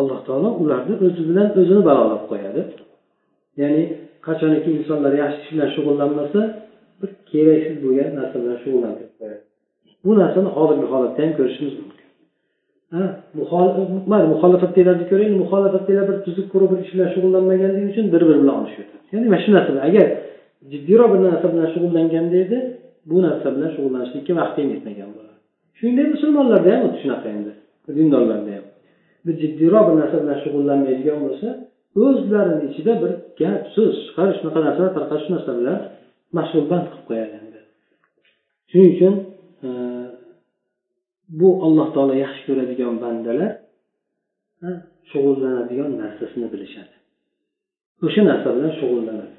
[0.00, 2.60] alloh taolo ularni o'zi bilan o'zini balolab qo'yadi.
[3.60, 3.82] Ya'ni
[4.26, 6.40] qachoniki insonlar yaxshi ish bilan shug'ullanmasa
[7.00, 9.42] bir keraksiz bo'lgan narsa bilan shug'ullantirib qo'yadi.
[10.04, 11.97] Bu narsani hozirgi holatda ham ko'rishimiz mumkin.
[12.92, 18.54] Mayli muxolifatdagilarni ko'ring muxolifatdagilar bir tuzuk quruq bir ish bilan shug'ullanmaganligi uchun bir biri bilan
[18.60, 20.06] olishib ya'ni mana shu narsa bilan agar
[20.70, 22.58] jiddiyroq bir narsa bilan shug'ullanganda edi
[23.10, 25.36] bu narsa bilan shug'ullanishlikka vaqti ham yetmagan bo'ladi.
[25.78, 27.52] Shuningdek musulmonlarda ham xuddi shunaqa endi
[27.98, 28.64] dindorlarda ham.
[29.26, 31.48] Bir jiddiyroq bir narsa bilan shug'ullanmaydigan bo'lsa
[32.04, 35.78] o'zlarini ichida bir gap so'z chiqarish shunaqa narsalar tarqatish shu narsa bilan
[36.36, 37.58] mashg'ul band qilib qo'yadi endi.
[38.70, 39.14] Shuning uchun
[39.66, 39.68] e,
[41.28, 43.50] bu alloh taolo yaxshi ko'radigan bandalar
[45.10, 46.94] shug'ullanadigan narsasini bilishadi.
[48.06, 49.36] O'sha narsa bilan shug'ullanadi.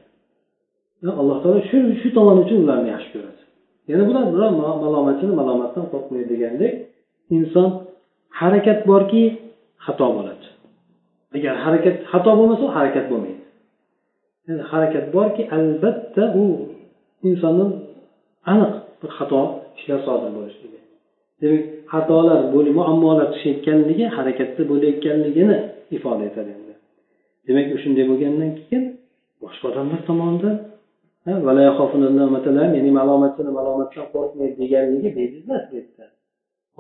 [1.21, 3.41] Alloh taolo shu shu tomon uchun ularni yaxshi ko'radi.
[3.91, 4.51] Yana bular biror
[4.85, 6.73] malomatchini malomatdan qo'rqmaydi degandek
[7.37, 7.69] inson
[8.39, 9.23] harakat borki
[9.85, 10.45] xato bo'ladi.
[11.37, 13.43] Agar harakat xato bo'lmasa harakat bo'lmaydi.
[14.47, 16.45] Yani harakat borki albatta u
[17.29, 17.69] insondan
[18.53, 19.41] aniq bir xato
[19.77, 20.78] ishlar sodir bo'lishligi
[21.41, 22.41] demak xatolar
[22.79, 25.57] muammolar tushayotganligi harakatda bo'layotganligini
[25.95, 26.73] ifoda etadi endi.
[27.47, 28.83] Demak u shunday bo'lgandan keyin
[29.43, 30.55] boshqa odamlar tomonidan
[32.77, 36.05] ya'ni malomatchini malomatdan qo'rqmaydi deganligi bejiz emas bu yerda.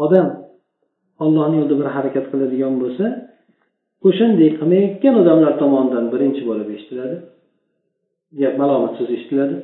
[0.03, 0.27] Odam
[1.23, 3.05] ollohni yo'lida bir harakat qiladigan bo'lsa
[4.07, 7.17] o'shanday qilmayotgan odamlar tomonidan birinchi bo'lib eshitiladi.
[8.39, 9.55] Gap malomat so'zi eshitiladi.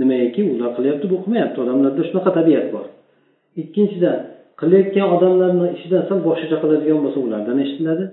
[0.00, 1.58] Nimagaki ular qilyapti bu qilmayapti.
[1.64, 2.86] Odamlarda shunaqa tabiat bor.
[3.62, 4.18] Ikkinchidan
[4.60, 8.04] qilayotgan odamlarni ishidan sal boshqacha qiladigan bo'lsa ulardan eshitiladi.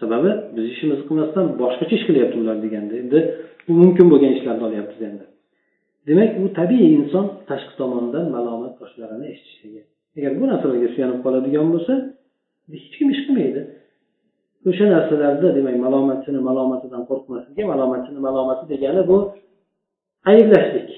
[0.00, 2.94] Sababi biz ishimizni qilmasdan boshqacha ish qilyapti ular deganda.
[3.02, 3.18] Endi
[3.66, 5.24] bu mumkin bo'lgan ishlarni olyapmiz endi.
[6.08, 9.82] Demak u tabiiy inson tashqi tomondan malomat toshlarini eshitishligi
[10.18, 11.92] agar bu narsalarga suyanib qoladigan bo'lsa
[12.72, 13.60] hech kim ish qilmaydi.
[14.68, 19.18] O'sha narsalarda demak malomatchini malomatidan qo'rqmasligi malomatchini malomati degani bu
[20.32, 20.90] ayblashlik.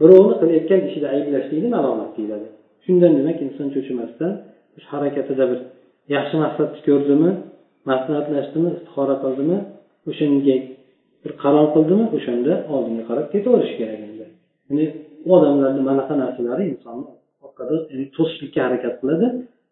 [0.00, 2.48] Birovni qilayotgan ishida ayblashlikni malomat deyiladi.
[2.84, 4.32] Shundan demak inson cho'chimasdan
[4.92, 5.60] harakatida bir
[6.14, 7.30] yaxshi maqsadni ko'rdimi
[7.90, 9.58] maslahatlashdimi istihora qildimi
[10.10, 10.56] o'shanga
[11.22, 14.24] bir qaror qildimi o'shanda oldinga qarab ketaverish kerak endi.
[14.68, 14.84] Ya'ni
[15.26, 17.06] u odamlarni manaqa narsalari insonni
[17.46, 17.74] orqada
[18.16, 19.26] to'sishlikka harakat qiladi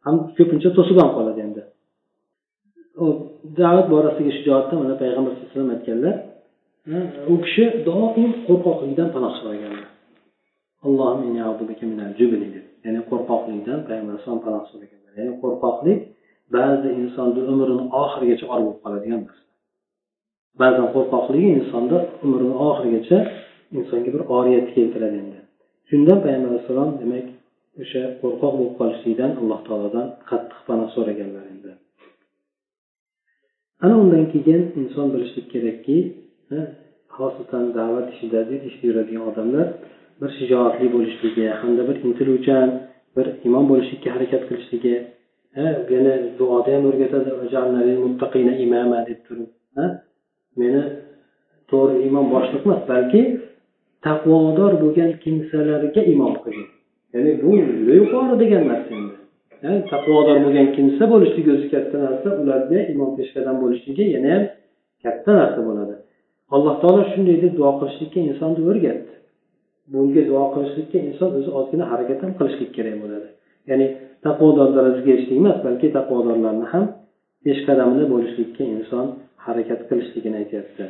[0.07, 1.63] ham ko'pincha to'sib ham qoladi endi.
[3.61, 6.15] Da'vat borasidagi shijoatda mana payg'ambar sallallohu alayhi vasallam aytganlar
[7.33, 9.87] u kishi doim qo'rqoqlikdan panoh so'raganlar
[12.85, 15.99] ya'ni qo'rqoqlikdan payg'ambar alayhisalom panoh so'raganlar ya'ni qo'rqoqlik
[16.55, 19.41] ba'zida insonni umrini oxirigacha or bo'lib qoladigan narsa
[20.61, 23.19] ba'zan qo'rqoqligi insonda umrini oxirigacha
[23.79, 25.39] insonga bir oriyat keltiradi endi.
[25.89, 27.27] Shundan payg'ambar alayhissalom demak
[27.83, 31.71] o'sha qo'rqoq bo'lib qolishlikdan alloh taolodan qattiq panoh so'raganlar endi.
[33.85, 35.97] Ana undan keyin inson bilishlik kerakki
[37.17, 39.67] xosatan da'vat ishida ishda yuradigan odamlar
[40.21, 42.69] bir shijoatli bo'lishligi hamda bir intiluvchan
[43.17, 44.95] bir imom bo'lishlikka harakat qilishligi
[45.95, 47.31] yana duoda ham o'rgatadi
[49.09, 49.51] deb turib
[50.61, 50.83] meni
[51.71, 53.23] to'g'ri imom boshliq emas balki
[54.07, 56.69] taqvodor bo'lgan kimsalarga imom qilgin
[57.15, 59.15] ya'ni bu juda yuqori degan narsa endi.
[59.93, 64.45] Taqvodor bo'lgan kimsa bo'lishligi o'zi katta narsa ularga imom peshqadam bo'lishligi yana ham
[65.05, 65.95] katta narsa bo'ladi.
[66.55, 69.13] Alloh taolo shunday deb duo qilishlikka insonni o'rgatdi.
[69.93, 73.29] Bunga duo qilishlikka inson o'zi ozgina harakat ham qilishlik kerak bo'ladi.
[73.71, 73.87] Ya'ni
[74.25, 76.85] taqvodor darajasiga erishishlik emas balki taqvodorlarni ham
[77.45, 79.07] peshqadamida bo'lishlikka inson
[79.47, 80.85] harakat qilishligini aytyapti.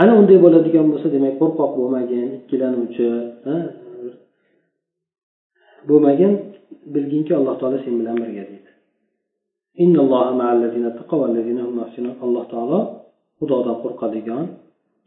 [0.00, 3.08] Ana unday bo'ladigan bo'lsa demak qo'rqoq bo'lmagin ikkilanuvchi
[5.88, 6.32] bo'lmagin
[6.94, 8.70] bilginki alloh taolo sen bilan birga deydi.
[12.24, 12.80] Alloh taolo
[13.38, 14.44] xudodan qo'rqadigan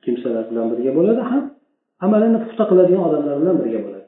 [0.03, 1.21] kimsalar bilan birga bo'ladi.
[1.31, 1.43] Ham
[2.05, 4.05] amalini puxta qiladigan odamlar bilan birga bo'ladi.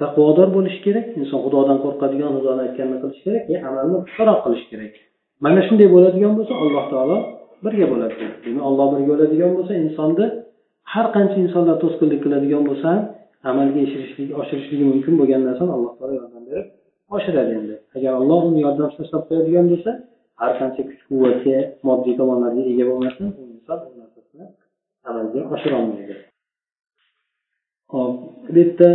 [0.00, 4.92] Taqvodor bo'lishi kerak inson xudodan qo'rqadigan xudoni aytganini qilishi kerak keyin amalni puxtaroq qilish kerak.
[5.44, 7.18] Mana shunday bo'ladigan bo'lsa alloh taolo
[7.64, 8.14] birga bo'ladi.
[8.44, 10.26] Demak olloh birga bo'ladigan bo'lsa insonni
[10.92, 13.02] har qancha insonlar to'sqinlik qiladigan bo'lsa ham
[13.50, 16.66] amalga erishishlik oshirishligi mumkin bo'lgan narsani alloh taolo yordam berib
[17.16, 17.74] oshiradi endi.
[17.96, 19.90] Agar alloh uni yordamchi tashlab qo'yadigan bo'lsa
[20.40, 21.56] har qancha kuch quvvatga
[21.88, 24.46] moddiy tomonlarga ega bo'lmasin u inson u narsasini
[25.08, 26.14] amalga oshirolmaydi
[27.92, 28.14] hop
[28.52, 28.90] bu yerda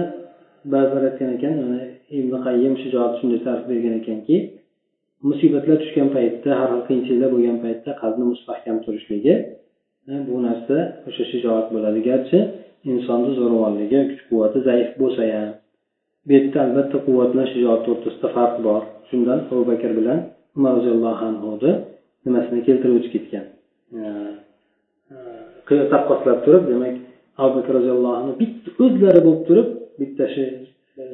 [0.73, 1.55] ba'zilar aytgan ekan
[2.19, 4.37] ibn qayyim shijoat shunday ta'rif bergan ekanki
[5.29, 9.33] musibatlar tushgan paytda har xil qiyinchiliklar bo'lgan paytda qalbni mustahkam turishligi
[10.11, 10.77] e, bu narsa
[11.09, 11.99] o'sha shijoat bo'ladi.
[12.09, 12.39] Garchi
[12.91, 15.49] insonni zo'ravonligi kuch quvvati zaif bo'lsa ham
[16.25, 18.81] bu yerda albatta quvvat bilan shijoat o'rtasida farq bor.
[19.09, 20.19] Shundan abu bakr bilan
[20.57, 21.71] umar roziyallohu anhuni
[22.25, 23.45] nimasini keltirib ketgan.
[23.99, 24.01] E,
[25.13, 26.95] e, Taqqoslab turib demak
[27.43, 29.67] abu bakr roziyallohu anhu bitta o'zlari bo'lib turib
[29.99, 30.43] bitta shu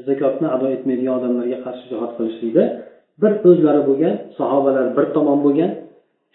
[0.07, 2.63] zakotni ado etmaydigan odamlarga qarshi jihod qilishlikda
[3.21, 5.71] bir o'zlari bo'lgan sahobalar bir tomon bo'lgan.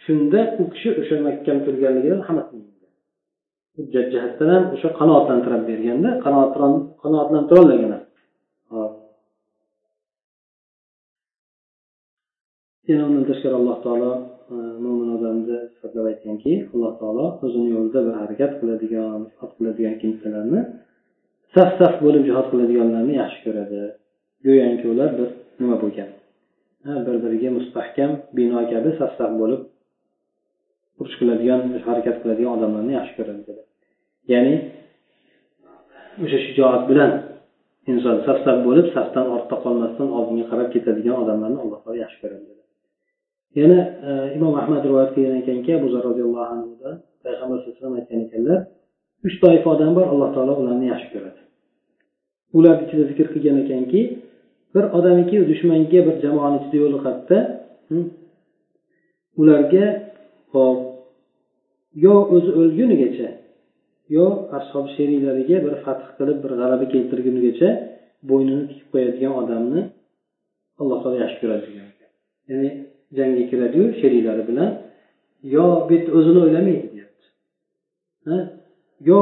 [0.05, 2.65] Shunda u kishi o'sha mahkam turganligidan hammasini
[3.77, 6.11] hujjat jihatdan ham o'sha qanoatlantirib berganda
[7.03, 7.63] qanoatlantira
[12.89, 14.13] yana undan tashqari alloh taolo
[14.55, 20.61] e, mo'min odamni sifatlab aytganki alloh taolo o'zini yo'lida bir harakat qiladigan jihod qiladigan kimsalarni
[21.55, 23.81] saf saf bo'lib jihod qiladiganlarni yaxshi ko'radi.
[24.47, 25.29] Go'yoki ular bir
[25.61, 26.11] nima bo'lgan?
[27.07, 29.61] Bir biriga mustahkam bino kabi saf saf bo'lib
[31.01, 33.63] urush qiladigan harakat qiladigan odamlarni yaxshi ko'radi dedi.
[34.33, 34.55] Ya'ni
[36.25, 37.11] o'sha shijoat bilan
[37.93, 42.45] inson saf saf bo'lib safdan ortda qolmasdan oldinga qarab ketadigan odamlarni alloh taolo yaxshi ko'radi
[42.51, 42.63] dedi.
[43.61, 43.79] Yana
[44.09, 46.95] e, imom ahmad rivoyat qilgan ekanki abu zar roziyallohu anhudan
[47.25, 48.59] payg'ambar sallallohu alayhi vasallam aytgan ekanlar
[49.27, 51.41] uch toifa odam bor alloh taolo ularni yaxshi ko'radi.
[52.59, 54.01] Ularni ichida zikr qilgan ekanki
[54.75, 57.39] bir odamiki dushmanga bir jamoani ichida yo'liqadida
[59.41, 59.85] ularga
[60.53, 60.79] hop
[62.05, 63.29] yo o'zi o'lgunigacha
[64.17, 64.27] yo
[64.59, 67.69] ashob sheriklariga bir fath qilib bir g'alaba keltirgunigacha
[68.31, 69.81] bo'ynini tikib qo'yadigan odamni
[70.81, 71.89] alloh taolo yaxshi ko'radi degan
[72.51, 72.71] ya'ni
[73.19, 74.71] jangga kiradiyu sheriklari bilan
[75.55, 77.27] yo bu yerda o'zini o'ylamaydi deyapti.
[79.11, 79.21] Yo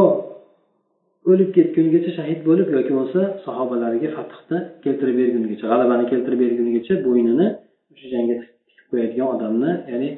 [1.31, 7.47] o'lib ketgunigacha shahid bo'lib yoki bo'lmasa sahobalariga fathni keltirib bergunigacha g'alabani keltirib bergunigacha bo'ynini
[7.93, 8.35] o'sha jangga
[8.69, 10.11] tikib qo'yadigan odamni ya'ni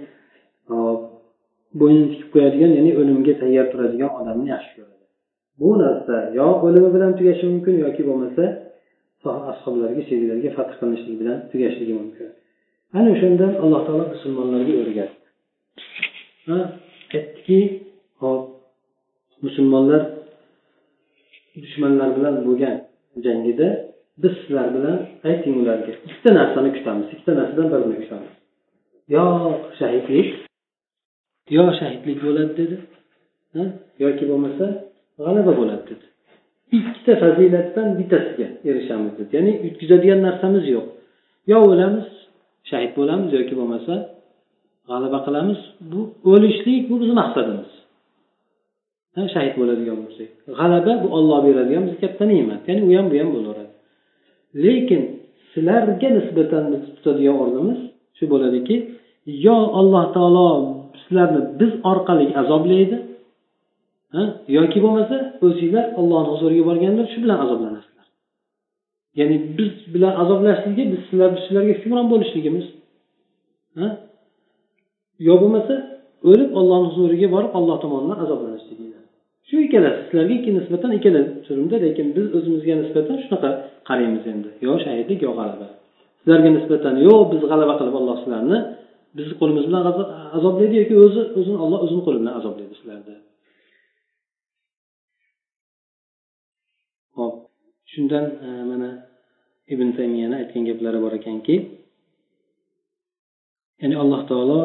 [1.81, 5.05] bo'ynini tikib qo'yadigan ya'ni o'limga tayyor turadigan odamni yaxshi ko'radi.
[5.61, 8.45] Bu narsa yo o'limi bilan tugashi mumkin yoki bo'lmasa
[9.53, 12.29] ashoblarga sheriklarga fath qilinishligi bilan tugashligi mumkin.
[12.99, 15.17] Ana o'shandan alloh taolo musulmonlarga o'rgatdi
[17.17, 17.61] aytdiki
[18.21, 18.43] hop
[19.45, 20.03] musulmonlar
[21.63, 22.77] dushmanlar bilan bo'lgan
[23.25, 23.69] jangida
[24.23, 24.99] biz sizlar bilan
[25.31, 28.33] ayting ularga ikkita narsani kutamiz ikkita narsadan birini kutamiz.
[29.15, 29.25] Yo
[29.79, 30.29] shahidlik.
[31.57, 32.77] Yo shahidlik bo'ladi dedi.
[34.05, 34.65] Yoki bo'lmasa
[35.25, 36.07] g'alaba bo'ladi dedi.
[36.79, 39.31] Ikkita fazilatdan bittasiga erishamiz dedi.
[39.37, 40.87] Ya'ni yutkazadigan narsamiz yo'q.
[41.51, 42.09] Yo o'lamiz
[42.71, 43.95] shahid bo'lamiz yoki bo'lmasa
[44.91, 45.61] g'alaba qilamiz.
[45.93, 46.01] Bu
[46.33, 47.71] o'lishlik bu bizni maqsadimiz.
[49.35, 50.31] Shahid bo'ladigan bo'lsak.
[50.59, 52.63] G'alaba bu olloh beradigan bizga katta ne'mat.
[52.69, 53.73] Ya'ni u ham bu ham bo'laveradi.
[54.65, 55.03] Lekin
[55.53, 57.81] sizlarga nisbatan biz tutadigan o'rnimiz
[58.19, 58.77] shu bo'ladiki
[59.47, 60.49] yo alloh taolo
[61.03, 62.97] sizlarni biz orqali azoblaydi
[64.59, 67.96] yoki bo'lmasa o'zinglar ollohni huzuriga borganda shu bilan azoblanasizlar
[69.19, 72.67] ya'ni biz bilan azoblashligi biz sizlar sizlarga hukmron bo'lishligimiz
[75.27, 75.75] yo bo'lmasa
[76.31, 78.97] o'lib ollohni huzuriga borib olloh tomonidan azoblanishliginglar
[79.49, 83.51] shu ikkalasi sizlarga ikki nisbatan ikkala tushunimda lekin biz o'zimizga nisbatan shunaqa
[83.89, 84.49] qaraymiz endi.
[84.67, 85.67] Yo shahidlik yo g'alaba.
[86.21, 88.59] Sizlarga nisbatan yo'q biz g'alaba qilib olloh sizlarni
[89.17, 89.83] bizni qo'limiz bilan
[90.39, 93.15] azoblaydi yoki o'zi o'zini olloh o'zini qo'li bilan azoblaydi sizlarni.
[97.97, 98.91] Shundan e, mana
[99.73, 101.57] ibn taymiyani aytgan gaplari bor ekanki
[103.81, 104.61] ya'ni alloh taolo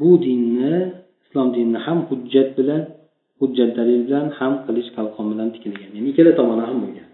[0.00, 0.74] bu dinni
[1.24, 2.82] islom dinini ham hujjat bilan
[3.40, 7.08] hujjat dalil bilan ham qilich qalqon bilan tikilgan ya'ni ikkala tomoni ham bo'lgan.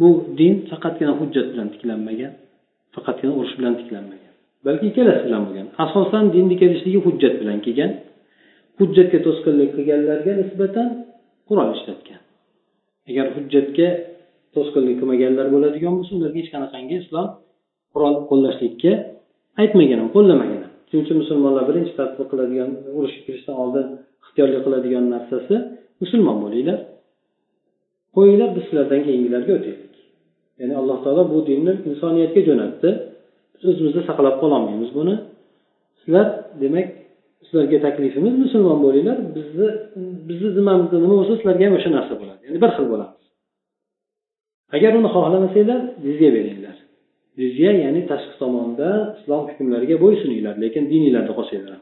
[0.00, 2.32] Bu din faqatgina hujjat bilan tiklanmagan
[2.94, 4.32] faqatgina urush bilan tiklanmagan.
[4.66, 5.66] Balki ikkalasi bilan bo'lgan.
[5.84, 7.90] Asosan dinni kelishligi hujjat bilan kelgan.
[8.78, 10.88] Hujjatga to'sqinlik qilganlarga nisbatan
[11.48, 12.20] qurol ishlatgan.
[13.10, 13.88] Agar hujjatga
[14.54, 17.28] to'sqinlik qilmaganlar bo'ladigan bo'lsa ularga hech qanaqangi islom
[17.92, 18.92] qurol qo'llashlikka
[19.62, 23.86] aytmagan ham qo'llamagan ham shuning uchun musulmonlar birinchi tadbiq qiladigan urushga kirishdan oldin
[24.24, 25.54] ixtiyorlik qiladigan narsasi
[26.02, 26.78] musulmon bo'linglar.
[28.16, 29.94] Qo'yinglar biz sizlardan keyingilarga o'taylik.
[30.60, 32.88] Ya'ni alloh taolo bu dinni insoniyatga jo'natdi.
[33.54, 35.14] Biz o'zimizda saqlab qololmaymiz buni.
[36.00, 36.26] Sizlar
[36.62, 36.88] demak
[37.46, 39.68] sizlarga taklifimiz musulmon bo'linglar bizni
[40.28, 43.22] bizni zimmamizda nima bo'lsa sizlarga ham o'sha narsa bo'ladi ya'ni bir xil bo'lamiz
[44.76, 46.76] agar uni xohlamasanglar jizya beringlar
[47.40, 48.88] jizya ya'ni tashqi tomonda
[49.18, 51.80] islom hukmlariga bo'ysuninglar lekin diniylarda qolsanglar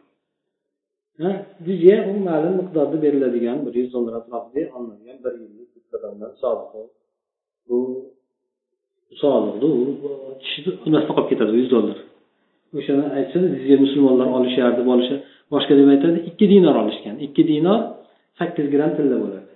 [1.66, 5.68] jizya bu ma'lum miqdorda beriladigan bir yuz dollar atrofida olinadigan bir yillik
[7.68, 7.80] bu
[9.22, 9.80] soliqni u
[10.86, 11.98] nimasida qolib ketadi yuz dollar
[12.78, 14.82] o'shani aytishadi sizga musulmonlar olishardi
[15.52, 17.16] boshqa deb aytadi ikki dinor olishgan.
[17.26, 17.80] Ikki dinor
[18.38, 19.50] sakkiz gramm tilla bo'ladi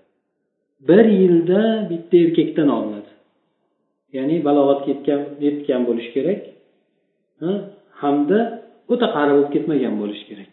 [0.88, 3.10] bir yilda bitta erkakdan olinadi.
[4.16, 6.40] Ya'ni balog'atga yetgan yetgan bo'lishi kerak
[8.02, 8.38] hamda
[8.92, 10.52] o'ta qari bo'lib ketmagan bo'lishi kerak.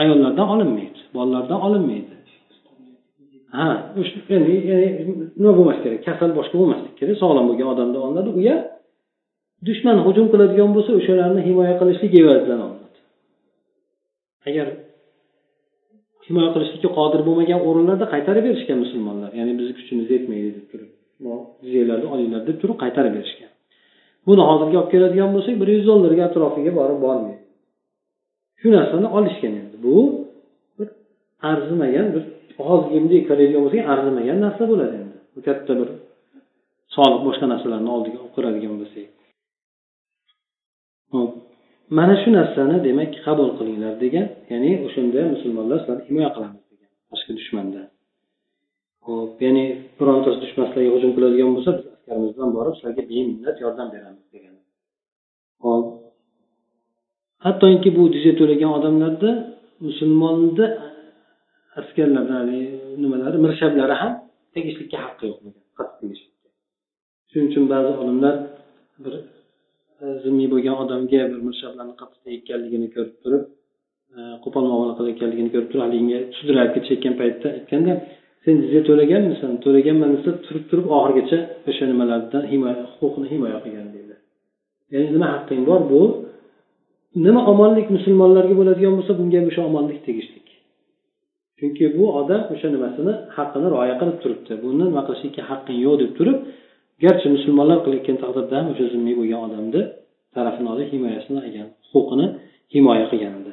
[0.00, 2.14] Ayollardan olinmaydi bolalardan olinmaydi.
[3.56, 3.68] Ha
[4.32, 4.54] ya'ni
[5.40, 8.60] nima bo'lmas kerak kasal boshqa bo'lmasligi kerak sog'lom bo'lgan odamdan olinadi u ham
[9.66, 12.98] dushman hujum qiladigan bo'lsa o'shalarni himoya qilishlik evazidan olinadi
[14.48, 14.66] agar
[16.26, 20.90] himoya qilishlikka qodir bo'lmagan o'rinlarda qaytarib berishgan musulmonlar ya'ni bizni kuchimiz yetmaydi deb turib
[21.64, 23.50] jizyalarni olinglar deb turib qaytarib berishgan.
[24.26, 27.42] Buni hozirga olib keladigan bo'lsak bir yuz dollarga atrofiga borib bormaydi.
[28.60, 29.76] Shu narsani olishgan endi.
[29.86, 29.96] Bu
[30.78, 30.88] bir
[31.50, 32.22] arzimagan bir
[32.68, 35.16] hozirgi bunday qaraydigan bo'lsak arzimagan narsa bo'ladi endi.
[35.34, 35.88] Bu katta bir
[36.96, 39.17] soliq boshqa narsalarni oldiga olib kiradigan bo'lsak.
[41.12, 41.30] Hop
[41.98, 47.32] mana shu narsani demak qabul qilinglar degan ya'ni o'shanda musulmonlar sizlarni himoya qilamiz degan tashqi
[47.40, 47.86] dushmandan
[49.06, 49.64] hop ya'ni
[49.98, 54.54] birontasi dushman sizlarga hujum qiladigan bo'lsa biz askarimiz bilan borib sizlarga beminnat yordam beramiz degan.
[55.64, 55.86] Hop
[57.44, 59.30] hattoki bu jizya to'lagan odamlarda
[59.86, 60.66] musulmonni
[61.80, 62.48] askarlardan
[63.02, 64.12] nimalari mirshablari ham
[64.54, 66.18] tegishlikka haqqi yo'q bo'lgan qattiq
[67.30, 68.34] shuning uchun ba'zi olimlar
[69.04, 69.14] bir
[70.24, 73.42] zimmiy bo'lgan odamga bir mirshablarni qattiq tegayotganligini ko'rib turib
[74.16, 77.92] e, qo'pol muomala qilayotganligini ko'rib turib haligiga sudralib ketishayotgan paytda aytganda
[78.44, 79.52] sen jizya to'laganmisan?
[79.64, 81.38] To'laganman desa turib turib oxirigacha
[81.70, 84.14] o'sha nimalardan himoya huquqni himoya qilgan deydi
[84.92, 85.80] ya'ni nima haqqing bor?
[85.92, 86.02] Bu
[87.26, 90.38] nima omonlik musulmonlarga bo'ladigan bo'lsa bunga ham o'sha omonlik tegishli
[91.58, 94.52] chunki bu odam o'sha nimasini haqqini rioya qilib turibdi.
[94.64, 96.38] Buni nima qilishlikka haqqing yo'q deb turib
[97.02, 99.82] garchi musulmonlar qilayotgan taqdirda ham o'sha zimmiy bo'lgan odamni
[100.36, 102.26] tarafini olib himoyasini olgan huquqini
[102.74, 103.52] himoya qilgan edi.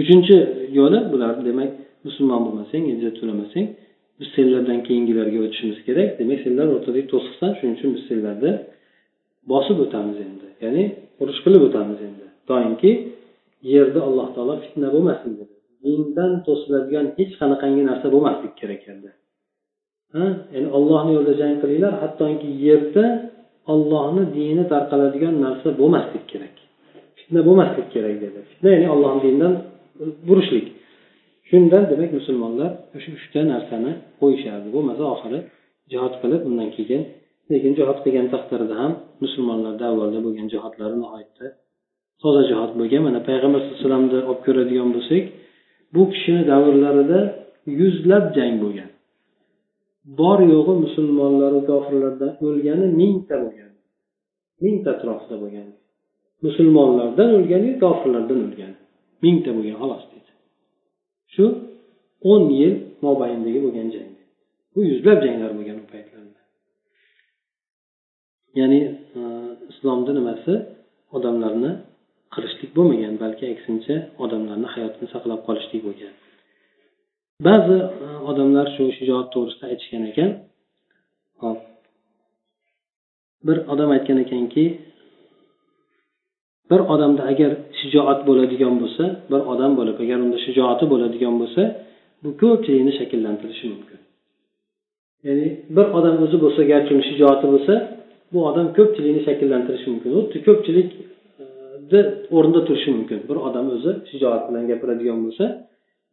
[0.00, 0.36] Uchinchi
[0.78, 1.70] yo'li bular demak
[2.06, 3.66] musulmon bo'lmasang izzat to'lamasang
[4.18, 6.08] biz senlardan keyingilarga o'tishimiz kerak.
[6.20, 8.52] Demak senlar o'rtadagi to'siqsan shuning uchun biz senlarni
[9.52, 10.46] bosib o'tamiz endi.
[10.64, 10.84] Ya'ni
[11.22, 12.24] urush qilib o'tamiz endi.
[12.50, 12.90] Doimki
[13.72, 15.54] yerda alloh taolo fitna bo'lmasin dedi.
[15.84, 19.10] Dindan to'siladigan hech qanaqangi narsa bo'lmasligi kerak endi.
[20.54, 23.06] Ya'ni ollohni yo'lida jang qilinglar hattoki yerda
[23.72, 26.54] ollohni dini tarqaladigan narsa bo'lmaslik kerak.
[27.18, 28.38] Fitna bo'lmaslik kerak dedi.
[28.50, 29.54] Fitna ya'ni ollohni dinidan
[30.28, 30.66] burishlik.
[31.48, 34.68] Shundan demak musulmonlar o'sha uchta narsani qo'yishardi.
[34.76, 35.38] Bo'lmasa oxiri
[35.92, 37.02] jihod qilib undan keyin
[37.52, 38.92] lekin jihod qilgan taqdirda ham
[39.22, 41.46] musulmonlarda avvalda bo'lgan jihodlari nihoyatda
[42.22, 43.02] toza jihod bo'lgan.
[43.08, 45.24] Mana payg'ambar sallallohu alayhi vasallamni olib ko'radigan bo'lsak
[45.94, 47.20] bu kishini davrlarida
[47.80, 48.90] yuzlab jang bo'lgan.
[50.20, 53.70] Bor yo'g'i musulmonlaru kofirlardan o'lgani mingta bo'lgan
[54.64, 55.68] mingta atrofida bo'lgan.
[56.44, 58.72] Musulmonlardan o'lgani kofirlardan o'lgan
[59.24, 60.32] mingta bo'lgan xolos deydi
[61.34, 61.44] shu
[62.32, 62.74] o'n yil
[63.06, 64.12] mobaynidagi bo'lgan jang.
[64.74, 66.40] Bu yuzlab janglar bo'lgan u paytlarda.
[68.58, 68.80] Ya'ni
[69.18, 69.20] e,
[69.72, 70.54] islomni nimasi?
[71.16, 71.70] Odamlarni
[72.34, 76.14] qirishlik bo'lmagan balki aksincha odamlarni hayotini saqlab qolishlik bo'lgan.
[77.46, 80.30] Ba'zi e, odamlar shu shijoat to'g'risida aytishgan ekan.
[81.42, 81.58] Hop
[83.46, 84.64] bir odam aytgan ekanki
[86.70, 91.62] bir odamda agar shijoat bo'ladigan bo'lsa bir odam bo'lib agar unda shijoati bo'ladigan bo'lsa
[92.22, 93.98] bu ko'pchilikni shakllantirishi mumkin.
[95.26, 97.74] Ya'ni bir odam o'zi bo'lsa garchi uni shijoati bo'lsa
[98.32, 100.10] bu odam ko'pchilikni shakllantirishi mumkin.
[100.16, 101.02] Xuddi ko'pchilikni
[101.98, 102.00] e,
[102.36, 103.18] o'rnida turishi mumkin.
[103.28, 105.44] Bir odam o'zi shijoat bilan gapiradigan bo'lsa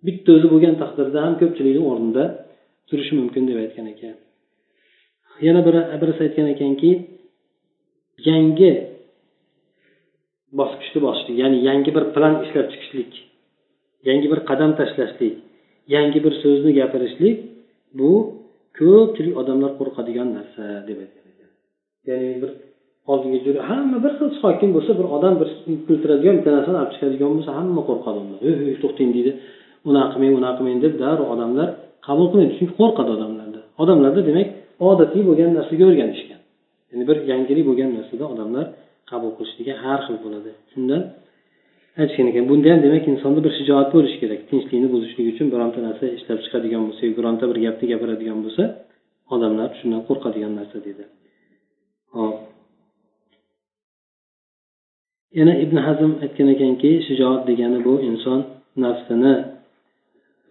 [0.07, 2.23] bitta o'zi bo'lgan taqdirda ham ko'pchilikni o'rnida
[2.89, 4.15] turishi mumkin deb aytgan ekan.
[5.47, 6.91] Yana biri birisi aytgan ekanki
[8.29, 8.71] yangi
[10.59, 13.11] bosqichni bosishlik ya'ni yangi bir plan ishlab chiqishlik
[14.09, 15.35] yangi bir qadam tashlashlik
[15.95, 17.37] yangi bir so'zni gapirishlik
[17.99, 18.11] bu
[18.79, 21.49] ko'pchilik odamlar qo'rqadigan narsa deb aytgan ekan.
[22.09, 22.51] Ya'ni bir
[23.11, 25.49] oldinga jur hamma bir xil hokim bo'lsa bir odam bir
[25.87, 28.39] kultiradigan bitta narsani olib chiqadigan bo'lsa hamma qo'rqadi undan.
[28.83, 29.31] To'xtang deydi.
[29.89, 31.67] Unaqa qilmang bunaqa qilmang deb darrov odamlar
[32.07, 32.53] qabul qilmaydi.
[32.59, 33.59] Chunki qo'rqadi odamlarda.
[33.83, 34.47] Odamlarda demak
[34.89, 36.39] odatiy bo'lgan narsaga o'rganishgan.
[36.91, 38.65] Ya'ni bir yangilik bo'lgan narsada odamlar
[39.11, 40.51] qabul qilishligi har xil bo'ladi.
[40.71, 41.01] Shundan
[42.01, 44.39] aytishgan ekan bunda ham demak insonda bir shijoat bo'lishi kerak.
[44.49, 48.63] Tinchlikni buzishlik uchun bironta narsa ishlab chiqadigan bo'lsa bironta bir gapni gapiradigan bo'lsa
[49.35, 51.03] odamlar shundan qo'rqadigan narsa dedi
[52.15, 52.35] hop.
[55.39, 58.39] Yana ibn hazm aytgan ekanki shijoat degani bu inson
[58.83, 59.33] nafsini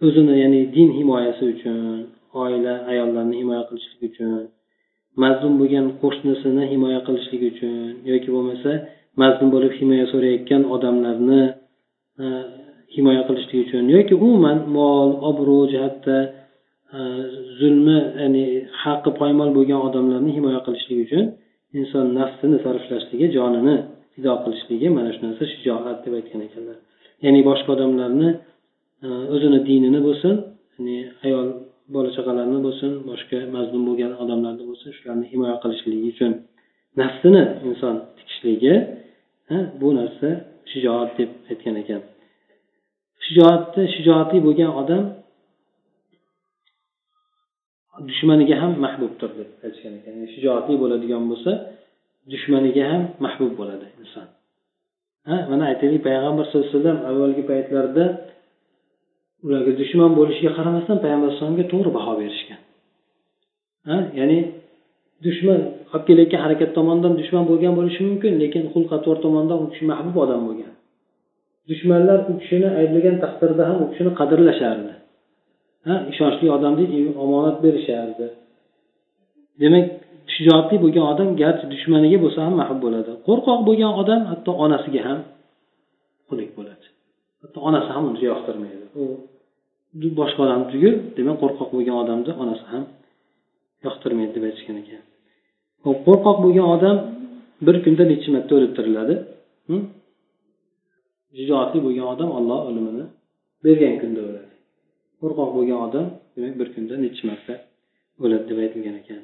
[0.01, 1.77] o'zini ya'ni din himoyasi uchun
[2.43, 4.31] oila ayollarni himoya qilishlik uchun
[5.23, 7.73] mazlum bo'lgan qo'shnisini himoya qilishlik uchun
[8.11, 8.71] yoki bo'lmasa
[9.21, 11.41] mazlum bo'lib himoya so'rayotgan odamlarni
[12.23, 12.25] e,
[12.95, 16.17] himoya qilishlik uchun yoki umuman mol obro' jihatda
[16.97, 16.99] e,
[17.59, 18.45] zulmi ya'ni
[18.83, 21.25] haqqi poymol bo'lgan odamlarni himoya qilishlik uchun
[21.79, 23.75] inson nafsini sarflashligi jonini
[24.13, 26.77] fido qilishligi mana shu narsa shijoat deb aytgan ekanlar.
[27.25, 28.29] Ya'ni boshqa odamlarni
[29.05, 30.35] Э, o'zini dinini bo'lsin
[30.75, 31.47] ya'ni ayol
[31.95, 36.31] bola chaqalarni bo'lsin boshqa mazlum bo'lgan odamlarni bo'lsin shularni himoya qilishligi uchun
[37.01, 38.73] nafsini inson tikishligi
[39.81, 40.29] bu narsa
[40.71, 42.01] shijoat deb aytgan ekan.
[43.25, 45.03] Shijoatni shijoatli bo'lgan odam
[48.09, 50.13] dushmaniga ham mahbubdir deb aytishgan ekan.
[50.33, 51.51] Shijoatli bo'ladigan bo'lsa
[52.33, 54.27] dushmaniga ham mahbub bo'ladi inson.
[55.27, 58.05] Ha mana aytaylik payg'ambar sallallohu alayhi vasallam avvalgi paytlarda
[59.45, 62.59] ularga dushman bo'lishiga qaramasdan payg'ambar alayhisalomga to'g'ri baho berishgan.
[63.89, 63.97] Ha?
[64.19, 64.39] Ya'ni
[65.25, 65.59] dushman
[65.93, 70.15] olib kelayotgan harakat tomonidan dushman bo'lgan bo'lishi mumkin lekin xulq atvor tomonidan u kishi mahbub
[70.23, 70.71] odam bo'lgan.
[71.69, 74.93] Dushmanlar u kishini ayblagan taqdirda ham u kishini qadrlashardi.
[75.87, 75.95] Ha?
[76.11, 76.91] Ishonchli odam deb
[77.25, 78.27] omonat berishardi.
[79.61, 79.85] Demak
[80.35, 83.11] shijoatli bo'lgan odam garchi dushmaniga bo'lsa ham mahbub bo'ladi.
[83.27, 85.19] Qo'rqoq bo'lgan odam hatto onasiga ham
[86.27, 86.85] xunuk bo'ladi.
[87.41, 89.03] Hatto onasi ham uni yoqtirmaydi u
[90.19, 92.83] boshqa odam tugul demak qo'rqoq bo'lgan odamni onasi ham
[93.85, 95.01] yoqtirmaydi deb aytishgan ekan.
[96.07, 96.97] Qo'rqoq bo'lgan odam
[97.65, 99.15] bir kunda necha marta o'lib tiriladi?
[99.69, 99.83] Hm?
[101.37, 103.05] Shijoatli bo'lgan odam olloh o'limini
[103.65, 104.51] bergan kunda o'ladi.
[105.21, 107.53] Qo'rqoq bo'lgan odam demak bir kunda necha marta
[108.23, 109.21] o'ladi deb aytilgan ekan.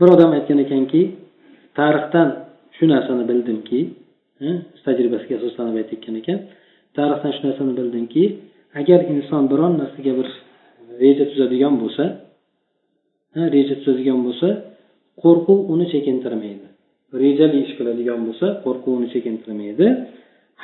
[0.00, 1.02] Bir odam aytgan ekanki
[1.78, 2.28] tarixdan
[2.76, 3.80] shu narsani bildimki
[4.42, 4.58] hm?
[4.84, 6.38] tajribasiga asoslanib aytayotgan ekan
[6.98, 8.24] tarixdan shu narsani bildimki
[8.80, 10.28] agar inson biron narsaga bir
[11.02, 12.04] reja tuzadigan bo'lsa
[13.54, 14.48] reja tuzadigan bo'lsa
[15.22, 16.66] qo'rquv uni chekintirmaydi.
[17.24, 19.86] Rejali ish qiladigan bo'lsa qo'rquv uni chekintirmaydi.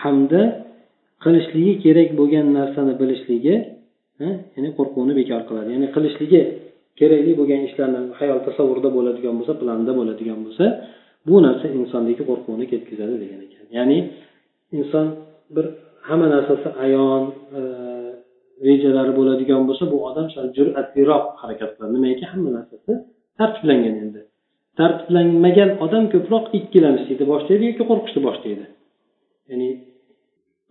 [0.03, 0.43] Hamda
[1.25, 3.55] qilishligi kerak bo'lgan narsani bilishligi
[4.57, 5.69] ya'ni qo'rquvni bekor qiladi.
[5.75, 6.41] Ya'ni qilishligi
[7.01, 10.65] kerakli bo'lgan ishlarni hayol tasavvurida bo'ladigan bo'lsa planda bo'ladigan bo'lsa
[11.29, 13.65] bu narsa insondagi qo'rquvni ketkazadi degan ekan.
[13.79, 13.99] Ya'ni
[14.79, 15.07] inson
[15.55, 15.67] bir
[16.09, 17.23] hamma narsasi ayon
[17.59, 17.61] e,
[18.69, 21.93] rejalari bo'ladigan bo'lsa bu odam sal jur'atliroq harakat qiladi.
[21.97, 22.93] Nimaiki hamma narsasi
[23.39, 24.21] tartiblangan endi.
[24.81, 28.65] Tartiblanmagan odam ko'proq ikkilanishlikni boshlaydi yoki qo'rqishni boshlaydi.
[29.51, 29.69] Ya'ni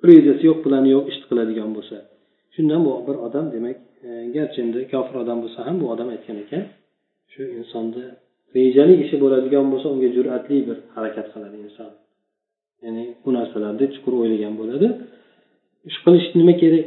[0.09, 1.97] rejasi yo'q plani yo'q ish qiladigan bo'lsa.
[2.55, 3.77] Shundan bu bir odam demak
[4.07, 6.63] e, garchi endi kofir odam bo'lsa ham bu odam aytgan ekan
[7.31, 8.05] shu insonni
[8.57, 11.91] rejali ishi bo'ladigan bo'lsa unga jur'atli bir harakat qiladi inson.
[12.83, 14.88] Ya'ni bu narsalarni chuqur o'ylagan bo'ladi.
[15.89, 16.83] Ish qilish nima kerak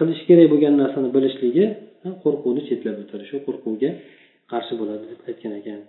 [0.00, 1.64] qilish kerak bo'lgan narsani bilishligi
[2.24, 3.90] qo'rquvni chetlab o'tadi shu qo'rquvga
[4.52, 5.78] qarshi bo'ladi deb aytgan ekan.